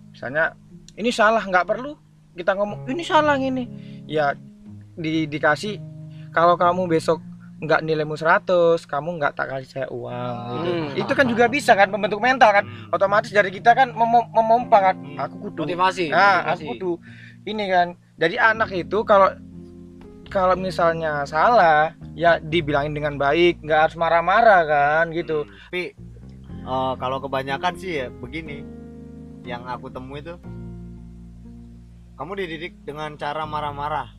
misalnya 0.08 0.52
ini 0.94 1.08
salah 1.08 1.40
nggak 1.40 1.64
perlu 1.64 1.96
kita 2.32 2.52
ngomong 2.52 2.84
ini 2.86 3.02
salah 3.02 3.34
ini, 3.34 3.64
ya 4.04 4.36
di, 4.92 5.24
dikasih 5.24 5.80
kalau 6.30 6.54
kamu 6.54 6.86
besok 6.86 7.18
nggak 7.58 7.80
nilaimu 7.80 8.14
100 8.14 8.42
kamu 8.82 9.16
nggak 9.16 9.32
tak 9.32 9.46
kasih 9.48 9.68
saya 9.70 9.86
uang 9.88 10.36
gitu. 10.50 10.70
Hmm. 10.72 10.88
itu 10.98 11.12
kan 11.14 11.26
juga 11.26 11.44
bisa 11.46 11.72
kan 11.72 11.86
membentuk 11.86 12.18
mental 12.18 12.50
kan 12.50 12.64
Hmm. 12.66 12.90
otomatis 12.90 13.30
dari 13.30 13.48
kita 13.48 13.70
kan 13.70 13.88
mem- 13.88 14.30
memompa 14.30 14.78
kan 14.82 14.96
Hmm. 14.98 15.14
aku 15.16 15.34
kudu 15.40 15.62
motivasi. 15.64 16.10
Nah, 16.10 16.42
motivasi. 16.42 16.58
aku 16.58 16.72
tuh 16.76 16.94
ini 17.44 17.64
kan. 17.66 17.88
Jadi 18.18 18.34
anak 18.34 18.70
itu 18.72 18.98
kalau 19.02 19.30
kalau 20.32 20.56
misalnya 20.56 21.28
salah, 21.28 21.92
ya 22.16 22.40
dibilangin 22.40 22.96
dengan 22.96 23.20
baik, 23.20 23.60
nggak 23.60 23.80
harus 23.86 23.96
marah-marah 24.00 24.64
kan 24.64 25.04
gitu. 25.12 25.44
Hmm, 25.44 25.52
Tapi 25.68 25.82
eh, 26.64 26.92
kalau 26.96 27.20
kebanyakan 27.20 27.74
sih 27.76 27.92
ya 28.00 28.06
begini, 28.08 28.64
yang 29.44 29.68
aku 29.68 29.92
temui 29.92 30.24
itu, 30.24 30.40
kamu 32.16 32.32
dididik 32.40 32.80
dengan 32.88 33.20
cara 33.20 33.44
marah-marah, 33.44 34.16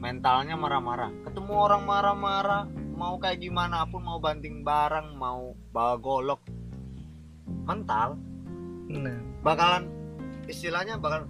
mentalnya 0.00 0.56
marah-marah. 0.56 1.12
Ketemu 1.28 1.52
orang 1.52 1.82
marah-marah, 1.84 2.64
mau 2.96 3.20
kayak 3.20 3.44
gimana 3.44 3.84
pun, 3.84 4.00
mau 4.00 4.16
banting 4.16 4.64
barang, 4.64 5.12
mau 5.20 5.52
bawa 5.70 6.00
golok, 6.00 6.40
mental 7.68 8.16
Nah, 8.84 9.16
bakalan 9.40 9.88
istilahnya 10.44 11.00
bakal 11.00 11.24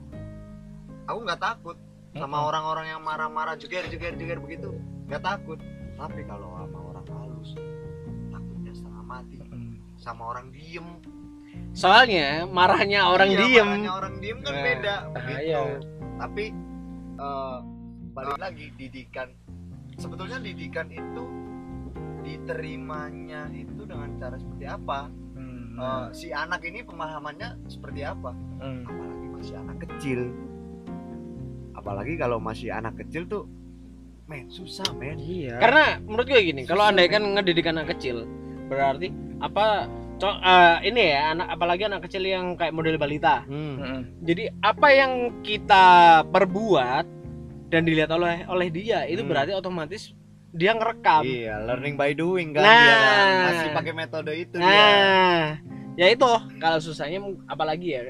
aku 1.06 1.18
nggak 1.22 1.38
takut 1.38 1.78
sama 2.14 2.38
orang-orang 2.42 2.86
yang 2.88 3.02
marah-marah 3.02 3.54
jeger 3.54 3.82
jeger 3.86 4.14
jeger 4.14 4.38
begitu 4.38 4.70
nggak 5.06 5.20
takut. 5.20 5.58
Tapi 5.94 6.20
kalau 6.24 6.50
sama 6.56 6.78
orang 6.90 7.06
halus 7.08 7.50
takutnya 8.28 8.72
setengah 8.72 9.04
mati. 9.04 9.36
Mm, 9.44 9.74
sama 9.96 10.22
orang 10.28 10.46
diem. 10.50 10.86
Soalnya 11.70 12.46
marahnya 12.46 13.06
orang 13.06 13.28
Iya, 13.28 13.38
diem. 13.40 13.66
marahnya 13.66 13.92
orang 13.92 14.14
diem 14.18 14.38
kan 14.40 14.52
Nah, 14.52 14.62
beda 14.62 14.94
ah, 14.94 15.02
begitu. 15.12 15.40
iya. 15.40 15.60
tapi 16.14 16.44
eh, 17.14 17.58
balik 18.10 18.38
lagi 18.38 18.66
didikan. 18.74 19.28
Sebetulnya 19.94 20.38
didikan 20.38 20.90
itu 20.90 21.24
diterimanya 22.24 23.46
itu 23.50 23.82
dengan 23.84 24.10
cara 24.16 24.34
seperti 24.34 24.64
apa? 24.64 25.06
Mm, 25.34 25.52
Eh, 25.74 26.06
si 26.12 26.30
anak 26.30 26.62
ini 26.62 26.82
pemahamannya 26.82 27.66
seperti 27.66 28.02
apa? 28.02 28.30
Mm. 28.56 28.86
apalagi 28.86 29.26
masih 29.28 29.54
anak 29.58 29.76
kecil 29.82 30.20
apalagi 31.74 32.14
kalau 32.14 32.38
masih 32.38 32.70
anak 32.70 32.96
kecil 32.96 33.24
tuh 33.24 33.44
men 34.24 34.48
susah 34.48 34.88
men 34.92 35.18
Iya. 35.18 35.58
Karena 35.58 36.00
menurut 36.00 36.24
gue 36.24 36.40
gini, 36.42 36.62
kalau 36.64 36.82
andai 36.82 37.06
kan 37.06 37.20
ngedidik 37.20 37.66
anak 37.66 37.92
kecil, 37.92 38.24
berarti 38.66 39.12
apa? 39.38 39.86
co- 40.14 40.38
eh, 40.38 40.86
ini 40.86 41.10
ya 41.10 41.34
anak 41.34 41.48
apalagi 41.50 41.82
anak 41.84 42.06
kecil 42.06 42.22
yang 42.22 42.54
kayak 42.54 42.70
model 42.70 42.94
balita. 42.96 43.42
Mm-mm. 43.44 44.22
Jadi 44.22 44.46
apa 44.62 44.88
yang 44.88 45.12
kita 45.42 45.84
perbuat 46.24 47.04
dan 47.66 47.82
dilihat 47.82 48.08
oleh 48.08 48.46
oleh 48.46 48.70
dia 48.70 49.02
itu 49.04 49.20
Hmm. 49.20 49.28
berarti 49.28 49.52
otomatis 49.52 50.14
dia 50.48 50.70
ngerekam. 50.70 51.26
iya 51.26 51.58
learning 51.58 51.98
by 51.98 52.14
doing 52.14 52.54
kan 52.54 52.62
Nah. 52.62 52.78
dia 52.78 52.94
kan 52.96 53.26
masih 53.44 53.68
pakai 53.74 53.92
metode 53.92 54.32
itu 54.32 54.54
dia 54.54 54.70
Nah, 54.70 55.42
ya 55.92 56.06
itu 56.08 56.30
kalau 56.56 56.78
susahnya 56.78 57.18
apalagi 57.44 57.88
ya 57.90 58.02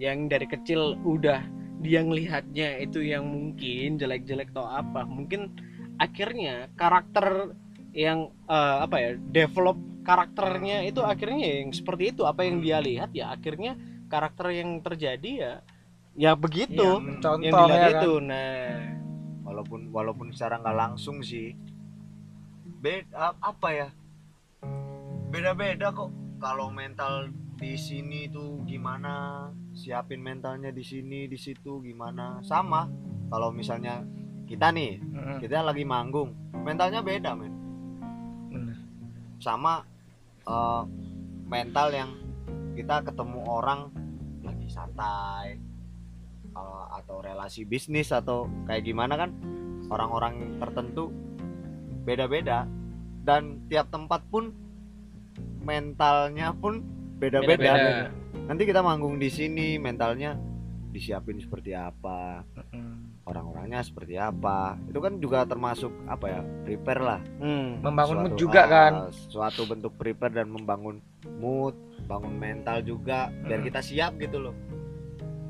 yang 0.00 0.24
dari 0.26 0.48
kecil 0.48 0.96
udah 0.98 1.44
dia 1.80 2.00
ngelihatnya 2.00 2.80
itu 2.82 3.04
yang 3.04 3.28
mungkin 3.28 4.00
jelek-jelek 4.00 4.52
atau 4.56 4.66
apa, 4.66 5.04
mungkin 5.04 5.52
akhirnya 5.96 6.68
karakter 6.76 7.56
yang 7.96 8.28
eh, 8.48 8.76
apa 8.84 8.96
ya 9.00 9.10
develop 9.16 9.80
karakternya 10.04 10.84
itu 10.86 11.00
akhirnya 11.02 11.64
yang 11.64 11.72
seperti 11.72 12.14
itu. 12.14 12.22
Apa 12.22 12.46
yang 12.46 12.62
dia 12.62 12.78
lihat 12.78 13.10
ya 13.16 13.32
akhirnya 13.32 13.74
karakter 14.06 14.52
yang 14.54 14.78
terjadi 14.84 15.32
ya 15.32 15.52
ya 16.14 16.32
begitu. 16.38 17.02
Contoh 17.20 17.42
yang 17.42 17.54
dilihat 17.54 17.80
ya 17.80 17.90
kan. 17.90 18.02
itu. 18.04 18.12
Nah. 18.22 18.76
Walaupun 19.46 19.80
walaupun 19.90 20.28
secara 20.30 20.60
nggak 20.62 20.78
langsung 20.78 21.24
sih. 21.24 21.56
Beda 22.80 23.34
apa 23.40 23.68
ya? 23.72 23.88
Beda-beda 25.32 25.90
kok 25.90 26.12
kalau 26.38 26.70
mental 26.70 27.32
di 27.56 27.72
sini 27.80 28.28
tuh 28.28 28.60
gimana 28.68 29.48
siapin 29.72 30.20
mentalnya 30.20 30.68
di 30.68 30.84
sini 30.84 31.24
di 31.24 31.40
situ 31.40 31.80
gimana. 31.80 32.44
Sama 32.44 32.84
kalau 33.32 33.48
misalnya 33.48 34.04
kita 34.44 34.70
nih 34.70 35.00
kita 35.40 35.64
lagi 35.64 35.82
manggung 35.88 36.36
mentalnya 36.52 37.00
beda 37.00 37.32
men. 37.32 37.54
Bener. 38.52 38.76
sama 39.40 39.84
eh, 40.44 40.82
mental 41.48 41.88
yang 41.92 42.10
kita 42.76 43.04
ketemu 43.04 43.40
orang 43.48 43.88
lagi 44.44 44.68
santai 44.68 45.56
eh, 46.52 46.84
atau 46.92 47.24
relasi 47.24 47.64
bisnis 47.64 48.12
atau 48.12 48.48
kayak 48.68 48.84
gimana 48.84 49.16
kan 49.16 49.32
orang-orang 49.88 50.60
tertentu 50.60 51.08
beda-beda. 52.04 52.68
Dan 53.26 53.66
tiap 53.66 53.90
tempat 53.90 54.22
pun 54.30 54.54
mentalnya 55.66 56.54
pun 56.54 56.95
beda-beda 57.16 58.08
nanti 58.46 58.62
kita 58.62 58.80
manggung 58.80 59.16
di 59.16 59.28
sini 59.28 59.76
mentalnya 59.76 60.36
disiapin 60.88 61.36
seperti 61.36 61.72
apa 61.72 62.44
orang-orangnya 63.24 63.82
seperti 63.82 64.14
apa 64.14 64.78
itu 64.86 64.96
kan 64.96 65.18
juga 65.18 65.42
termasuk 65.42 65.90
apa 66.06 66.26
ya 66.26 66.40
prepare 66.62 67.02
lah 67.02 67.20
hmm. 67.36 67.82
Membangun 67.82 68.16
mood 68.18 68.30
Suatu- 68.30 68.40
juga 68.40 68.60
ah, 68.60 68.68
kan. 68.68 68.92
suatu 69.10 69.62
bentuk 69.64 69.92
prepare 69.94 70.32
dan 70.32 70.46
membangun 70.46 71.02
mood 71.36 71.74
bangun 72.06 72.32
mental 72.32 72.80
juga 72.80 73.28
biar 73.42 73.58
Hmm. 73.58 73.66
kita 73.66 73.80
siap 73.80 74.14
gitu 74.16 74.38
loh 74.40 74.54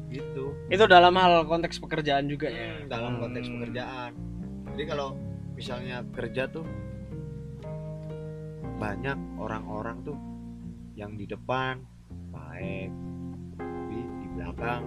gitu 0.06 0.54
itu 0.66 0.84
dalam 0.86 1.12
hal 1.14 1.44
konteks 1.44 1.76
pekerjaan 1.76 2.26
juga 2.26 2.48
ya 2.48 2.64
Hmm, 2.72 2.88
dalam 2.88 3.12
konteks 3.18 3.44
Hmm. 3.44 3.54
pekerjaan 3.58 4.10
jadi 4.72 4.84
kalau 4.86 5.08
misalnya 5.52 5.96
kerja 6.10 6.48
tuh 6.48 6.64
banyak 8.76 9.16
orang-orang 9.36 10.00
tuh 10.02 10.16
yang 10.96 11.14
di 11.14 11.24
depan 11.24 11.84
baik 12.32 12.88
tapi 13.54 13.98
di 14.16 14.26
belakang 14.32 14.82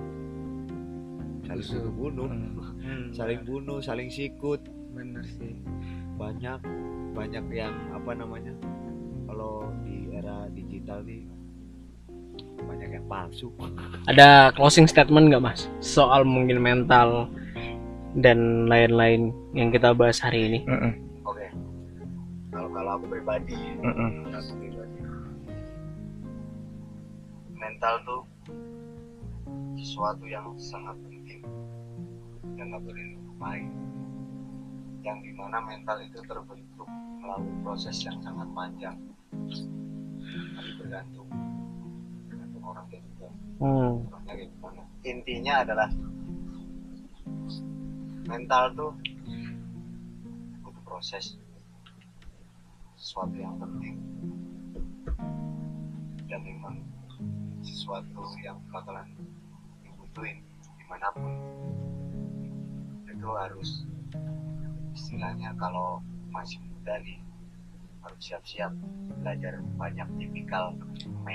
saling 1.41 1.61
Busuk. 1.63 1.93
bunuh 1.93 2.27
Mm. 2.27 2.47
Hmm. 2.79 3.05
saling 3.11 3.41
bunuh 3.43 3.77
saling 3.79 4.07
sikut 4.07 4.63
Bener 4.89 5.21
sih. 5.21 5.53
banyak 6.15 6.57
banyak 7.11 7.45
yang 7.51 7.75
apa 7.91 8.11
namanya 8.13 8.55
kalau 9.25 9.67
di 9.81 10.09
era 10.09 10.49
digital 10.49 11.03
nih 11.03 11.27
banyak 12.59 12.89
yang 12.91 13.05
palsu 13.05 13.53
ada 14.11 14.49
closing 14.51 14.85
statement 14.85 15.29
nggak 15.29 15.43
mas 15.43 15.69
soal 15.79 16.23
mungkin 16.23 16.57
mental 16.57 17.29
dan 18.15 18.65
lain-lain 18.65 19.29
yang 19.53 19.69
kita 19.69 19.93
bahas 19.93 20.17
hari 20.17 20.49
ini 20.49 20.59
Mm-mm. 20.65 20.93
oke 21.23 21.45
kalau 22.49 22.69
kalau 22.71 22.91
aku 22.97 23.05
pribadi 23.07 23.53
Mm-mm. 23.77 24.09
kalau 24.25 24.39
aku 24.39 24.53
pribadi 24.57 24.88
mental 27.59 27.93
tuh 28.07 28.21
sesuatu 29.75 30.23
yang 30.25 30.55
sangat 30.55 30.95
penting. 31.03 31.43
Yang 32.55 32.65
nggak 32.71 32.83
boleh 32.83 33.03
dilupain 33.13 33.69
yang 34.99 35.23
di 35.23 35.31
mana 35.31 35.63
mental 35.63 35.95
itu 36.03 36.19
terbentuk 36.27 36.89
melalui 37.23 37.55
proses 37.63 37.95
yang 38.03 38.19
sangat 38.19 38.47
panjang. 38.51 38.97
Tapi 40.29 40.71
bergantung. 40.79 41.29
Bergantung 42.27 42.63
orangnya 42.63 42.99
juga 42.99 43.27
hmm. 43.63 43.93
orangnya 44.11 44.33
kayak 44.35 44.49
gimana. 44.55 44.81
Intinya 45.07 45.53
adalah 45.63 45.89
mental 48.27 48.63
tuh 48.75 48.91
butuh 50.63 50.83
proses. 50.83 51.39
Sesuatu 52.99 53.35
yang 53.39 53.55
penting. 53.55 53.95
Dan 56.27 56.39
memang 56.45 56.88
sesuatu 57.79 58.27
yang 58.43 58.59
bakalan 58.75 59.07
dibutuhin 59.87 60.43
di 60.75 60.83
mana 60.91 61.07
pun. 61.15 61.31
Itu 63.07 63.31
harus 63.39 63.87
istilahnya 64.91 65.55
kalau 65.55 66.03
masih 66.27 66.59
muda 66.67 66.99
nih 66.99 67.23
harus 68.03 68.19
siap-siap 68.19 68.75
belajar 69.23 69.63
banyak 69.79 70.07
tipikal 70.19 70.75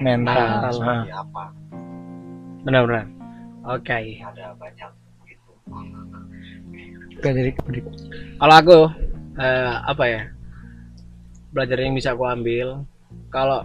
Mental. 0.04 0.68
seperti 0.68 1.12
apa. 1.16 1.44
Benar-benar. 2.68 3.08
Oke. 3.64 4.20
Ada 4.20 4.52
banyak 4.60 4.90
gitu. 5.24 5.52
Jadi 7.24 7.50
kalau 8.36 8.54
aku 8.60 8.78
eh, 9.40 9.74
apa 9.80 10.04
ya 10.04 10.22
belajar 11.56 11.80
yang 11.80 11.96
bisa 11.96 12.12
aku 12.12 12.28
ambil 12.28 12.84
kalau 13.32 13.64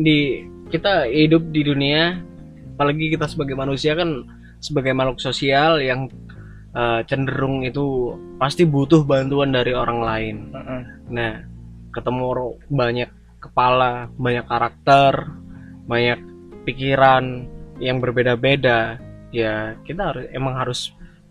di 0.00 0.48
kita 0.70 1.10
hidup 1.10 1.50
di 1.50 1.66
dunia 1.66 2.22
apalagi 2.78 3.12
kita 3.12 3.28
sebagai 3.28 3.58
manusia 3.58 3.92
kan 3.92 4.24
sebagai 4.62 4.96
makhluk 4.96 5.20
sosial 5.20 5.82
yang 5.82 6.08
eh, 6.72 7.00
cenderung 7.04 7.66
itu 7.66 8.16
pasti 8.40 8.64
butuh 8.64 9.04
bantuan 9.04 9.52
dari 9.52 9.76
orang 9.76 10.00
lain. 10.00 10.36
Heeh. 10.54 10.82
nah 11.10 11.32
ketemu 11.90 12.54
banyak 12.70 13.10
kepala 13.42 14.08
banyak 14.14 14.46
karakter 14.46 15.34
banyak 15.90 16.22
pikiran 16.64 17.50
yang 17.82 17.98
berbeda-beda. 17.98 19.00
Ya 19.34 19.74
kita 19.82 20.14
harus 20.14 20.26
emang 20.30 20.54
harus 20.54 20.80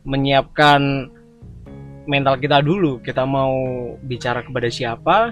menyiapkan 0.04 1.10
mental 2.10 2.36
kita 2.42 2.60
dulu. 2.60 3.00
Kita 3.00 3.24
mau 3.24 3.56
bicara 4.04 4.42
kepada 4.44 4.68
siapa 4.68 5.32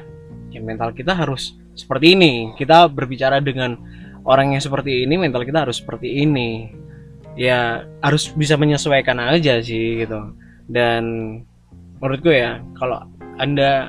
ya 0.53 0.61
mental 0.63 0.93
kita 0.93 1.11
harus 1.11 1.57
seperti 1.73 2.15
ini. 2.17 2.53
Kita 2.55 2.87
berbicara 2.87 3.41
dengan 3.43 3.77
orang 4.27 4.53
yang 4.53 4.61
seperti 4.61 5.07
ini 5.07 5.15
mental 5.15 5.47
kita 5.47 5.63
harus 5.63 5.79
seperti 5.79 6.21
ini. 6.21 6.69
Ya 7.37 7.85
harus 8.01 8.27
bisa 8.33 8.57
menyesuaikan 8.59 9.17
aja 9.23 9.61
sih 9.63 10.03
gitu. 10.03 10.35
Dan 10.67 11.03
menurutku 11.97 12.29
ya 12.29 12.59
kalau 12.75 13.07
anda 13.39 13.87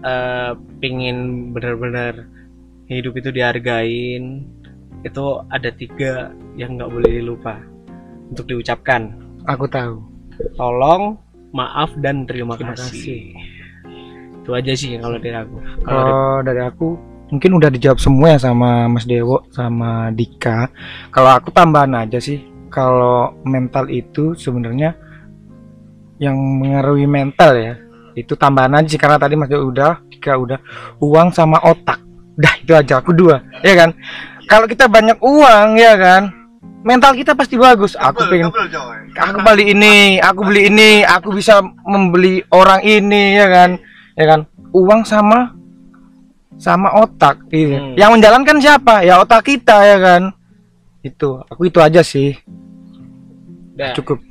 eh, 0.00 0.52
pingin 0.80 1.50
benar-benar 1.52 2.26
hidup 2.88 3.16
itu 3.16 3.28
dihargain 3.32 4.44
itu 5.04 5.24
ada 5.52 5.68
tiga 5.74 6.32
yang 6.56 6.80
nggak 6.80 6.88
boleh 6.90 7.10
dilupa 7.20 7.60
untuk 8.32 8.48
diucapkan. 8.48 9.12
Aku 9.44 9.68
tahu. 9.68 10.00
tolong 10.58 11.14
maaf 11.54 11.94
dan 12.02 12.26
terima, 12.26 12.58
Terima 12.58 12.74
kasih. 12.74 13.30
itu 14.42 14.50
aja 14.50 14.72
sih 14.74 14.98
kalau 14.98 15.14
dari 15.22 15.30
aku. 15.38 15.56
Kalau 15.62 15.86
Kalau 15.86 16.36
dari 16.42 16.62
aku 16.66 16.88
mungkin 17.34 17.58
udah 17.58 17.66
dijawab 17.66 17.98
semua 17.98 18.38
ya 18.38 18.38
sama 18.38 18.86
Mas 18.86 19.02
Dewo 19.10 19.42
sama 19.50 20.14
Dika. 20.14 20.70
Kalau 21.10 21.34
aku 21.34 21.50
tambahan 21.50 22.06
aja 22.06 22.22
sih, 22.22 22.38
kalau 22.70 23.34
mental 23.42 23.90
itu 23.90 24.38
sebenarnya 24.38 24.94
yang 26.22 26.38
mengaruhi 26.38 27.10
mental 27.10 27.58
ya. 27.58 27.74
Itu 28.14 28.38
tambahan 28.38 28.78
aja 28.78 28.86
sih 28.86 29.00
karena 29.02 29.18
tadi 29.18 29.34
Mas 29.34 29.50
Dewo 29.50 29.66
udah, 29.66 29.98
Dika 30.06 30.38
udah 30.38 30.62
uang 31.02 31.34
sama 31.34 31.58
otak. 31.66 31.98
Dah 32.38 32.54
itu 32.62 32.70
aja 32.70 33.02
aku 33.02 33.10
dua, 33.10 33.42
ya 33.66 33.74
kan? 33.74 33.90
Kalau 34.46 34.70
kita 34.70 34.86
banyak 34.86 35.18
uang 35.18 35.74
ya 35.74 35.94
kan, 35.98 36.30
mental 36.86 37.18
kita 37.18 37.34
pasti 37.34 37.58
bagus. 37.58 37.98
Aku 37.98 38.26
pengen 38.30 38.54
aku 39.18 39.38
beli 39.42 39.74
ini, 39.74 40.22
aku 40.22 40.40
beli 40.46 40.70
ini, 40.70 40.90
aku 41.02 41.34
bisa 41.34 41.62
membeli 41.82 42.42
orang 42.54 42.82
ini 42.86 43.38
ya 43.38 43.46
kan, 43.50 43.70
ya 44.14 44.26
kan. 44.30 44.40
Uang 44.74 45.06
sama 45.06 45.54
sama 46.56 46.88
otak 47.02 47.44
gitu. 47.50 47.74
Hmm. 47.74 47.94
Yang 47.98 48.10
menjalankan 48.18 48.56
siapa? 48.62 49.02
Ya 49.02 49.18
otak 49.18 49.44
kita 49.44 49.76
ya 49.84 49.98
kan. 49.98 50.22
Itu, 51.04 51.44
aku 51.44 51.68
itu 51.68 51.78
aja 51.84 52.00
sih. 52.00 52.32
Dah. 53.74 53.92
Cukup. 53.92 54.22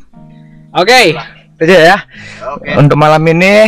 oke 0.74 1.00
Itu 1.60 1.62
aja 1.68 1.80
ya. 1.94 1.98
oke 2.56 2.70
Untuk 2.80 2.96
malam 2.96 3.20
ini 3.28 3.68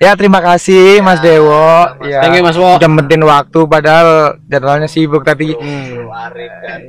ya 0.00 0.16
terima 0.18 0.42
kasih 0.42 0.98
Mas 1.04 1.20
Dewo. 1.22 1.86
Ya, 2.02 2.24
thank 2.24 2.34
you 2.34 2.42
mas 2.42 2.58
Wo 2.58 2.80
udah 2.80 2.90
waktu 3.28 3.60
padahal 3.68 4.08
jadwalnya 4.50 4.88
sibuk 4.90 5.22
tapi 5.22 5.54
Hmm. 5.54 6.08
Arif 6.10 6.52
dan 6.64 6.80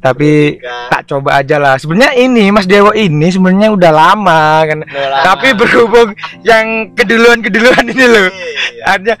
tapi 0.00 0.60
Dika. 0.60 0.88
tak 0.92 1.02
coba 1.08 1.40
aja 1.40 1.56
lah. 1.56 1.74
Sebenarnya 1.80 2.12
ini 2.20 2.52
Mas 2.52 2.68
Dewo 2.68 2.92
ini 2.92 3.32
sebenarnya 3.32 3.72
udah 3.72 3.92
lama 3.92 4.42
kan. 4.64 4.78
Udah 4.84 5.06
lama. 5.08 5.24
Tapi 5.24 5.48
berhubung 5.56 6.08
yang 6.44 6.92
keduluan-keduluan 6.92 7.84
ini 7.88 8.04
loh. 8.04 8.28
Iya. 8.28 8.84
Ada 8.84 9.12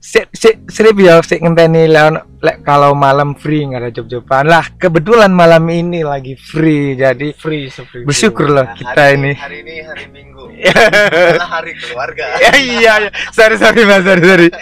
si 0.00 0.24
si 0.32 0.48
serip 0.66 0.96
ya 0.96 1.20
si 1.20 1.36
ngenteni 1.36 1.84
leon 1.84 2.16
lek 2.40 2.64
kalau 2.64 2.96
malam 2.96 3.36
free 3.36 3.68
nggak 3.68 3.80
ada 3.80 3.90
job-joban. 3.92 4.44
Lah 4.44 4.64
kebetulan 4.74 5.28
malam 5.30 5.68
ini 5.68 6.00
lagi 6.02 6.34
free 6.34 6.96
jadi 6.96 7.30
free 7.32 7.68
seperti 7.68 8.00
itu. 8.00 8.06
bersyukur 8.08 8.48
loh 8.48 8.64
Nah, 8.64 8.72
kita 8.72 8.96
hari 8.96 9.14
ini. 9.14 9.32
hari 9.36 9.56
ini 9.60 9.74
hari 9.80 10.04
Minggu. 10.08 10.44
Adalah 11.36 11.50
hari 11.54 11.72
keluarga. 11.76 12.24
Ya 12.40 12.52
iya 12.56 12.92
iya. 12.98 13.10
Sorry 13.30 13.56
sorry 13.56 13.84
mas 13.84 14.02
sorry 14.02 14.24
sorry. 14.24 14.48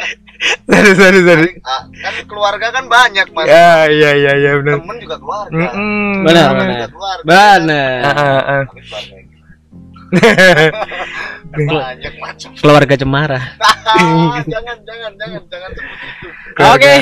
Sorry 0.70 0.94
sorry 0.94 1.20
sorry. 1.26 1.50
Ah, 1.66 1.82
kan 1.90 2.14
keluarga 2.22 2.70
kan 2.70 2.86
banyak 2.86 3.26
mas. 3.34 3.50
Ya 3.50 3.90
iya 3.90 4.10
iya 4.14 4.32
iya 4.38 4.50
benar. 4.62 4.78
Temen 4.78 4.96
juga 5.02 5.16
keluarga. 5.18 5.50
Benar, 5.50 5.74
Temen 5.74 6.22
benar. 6.22 6.48
benar. 6.54 6.78
Tapi 6.78 6.94
keluarga 6.94 7.34
yang 7.34 7.66
gimana? 7.66 7.80
Banyak 11.48 12.14
macam. 12.20 12.48
Keluarga 12.56 12.94
cemara. 12.96 13.40
Ah, 13.88 14.44
jangan 14.44 14.76
jangan 14.84 15.12
jangan 15.16 15.42
jangan 15.48 15.70
itu. 15.72 15.88
Oke 16.60 16.94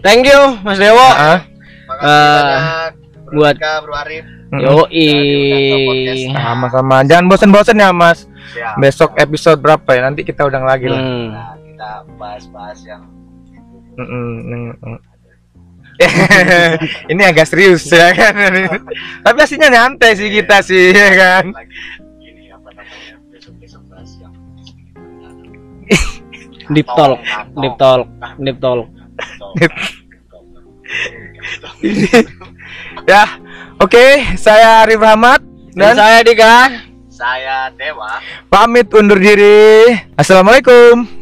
thank 0.00 0.24
you 0.24 0.56
mas 0.64 0.80
Dewo. 0.80 0.96
Makasih 0.96 1.36
banyak 1.84 2.92
Bro 3.28 3.36
buat- 3.36 3.56
Dika, 3.60 3.72
Bro 3.84 3.94
Arif. 4.00 4.24
Mm-mm. 4.50 4.64
yoi. 4.64 6.32
sama-sama. 6.32 7.04
Jangan 7.04 7.28
bosen-bosen 7.28 7.76
ya 7.76 7.92
mas. 7.92 8.24
Siap. 8.56 8.80
besok 8.80 9.10
episode 9.20 9.60
berapa 9.60 9.84
ya? 9.92 10.00
Nanti 10.08 10.24
kita 10.24 10.48
undang 10.48 10.64
lagi 10.64 10.88
lah. 10.88 10.96
Hmm. 10.96 11.28
nah 11.28 11.54
kita 11.60 11.90
bahas-bahas 12.16 12.80
yang 12.88 13.04
mm-mm. 14.00 14.96
ini 17.12 17.22
agak 17.22 17.44
serius 17.46 17.84
ya 17.84 18.16
kan? 18.16 18.32
Tapi 19.28 19.38
aslinya 19.44 19.68
nyantai 19.68 20.16
sih 20.16 20.32
kita 20.32 20.64
sih 20.64 20.96
ya 20.96 21.10
kan 21.12 21.44
deep 26.70 26.86
talk 26.86 27.18
deep 27.58 27.74
talk 27.76 28.06
deep 28.38 28.58
talk. 28.62 28.86
Ya 33.08 33.24
oke 33.80 34.04
saya 34.36 34.84
Arif 34.86 35.00
Rahmat 35.00 35.40
dan 35.74 35.94
dan 35.94 35.96
saya 35.96 36.18
Dika. 36.26 36.56
Saya 37.10 37.68
Dewa. 37.76 38.16
Pamit 38.48 38.88
undur 38.96 39.20
diri. 39.20 39.92
Assalamualaikum 40.16 41.19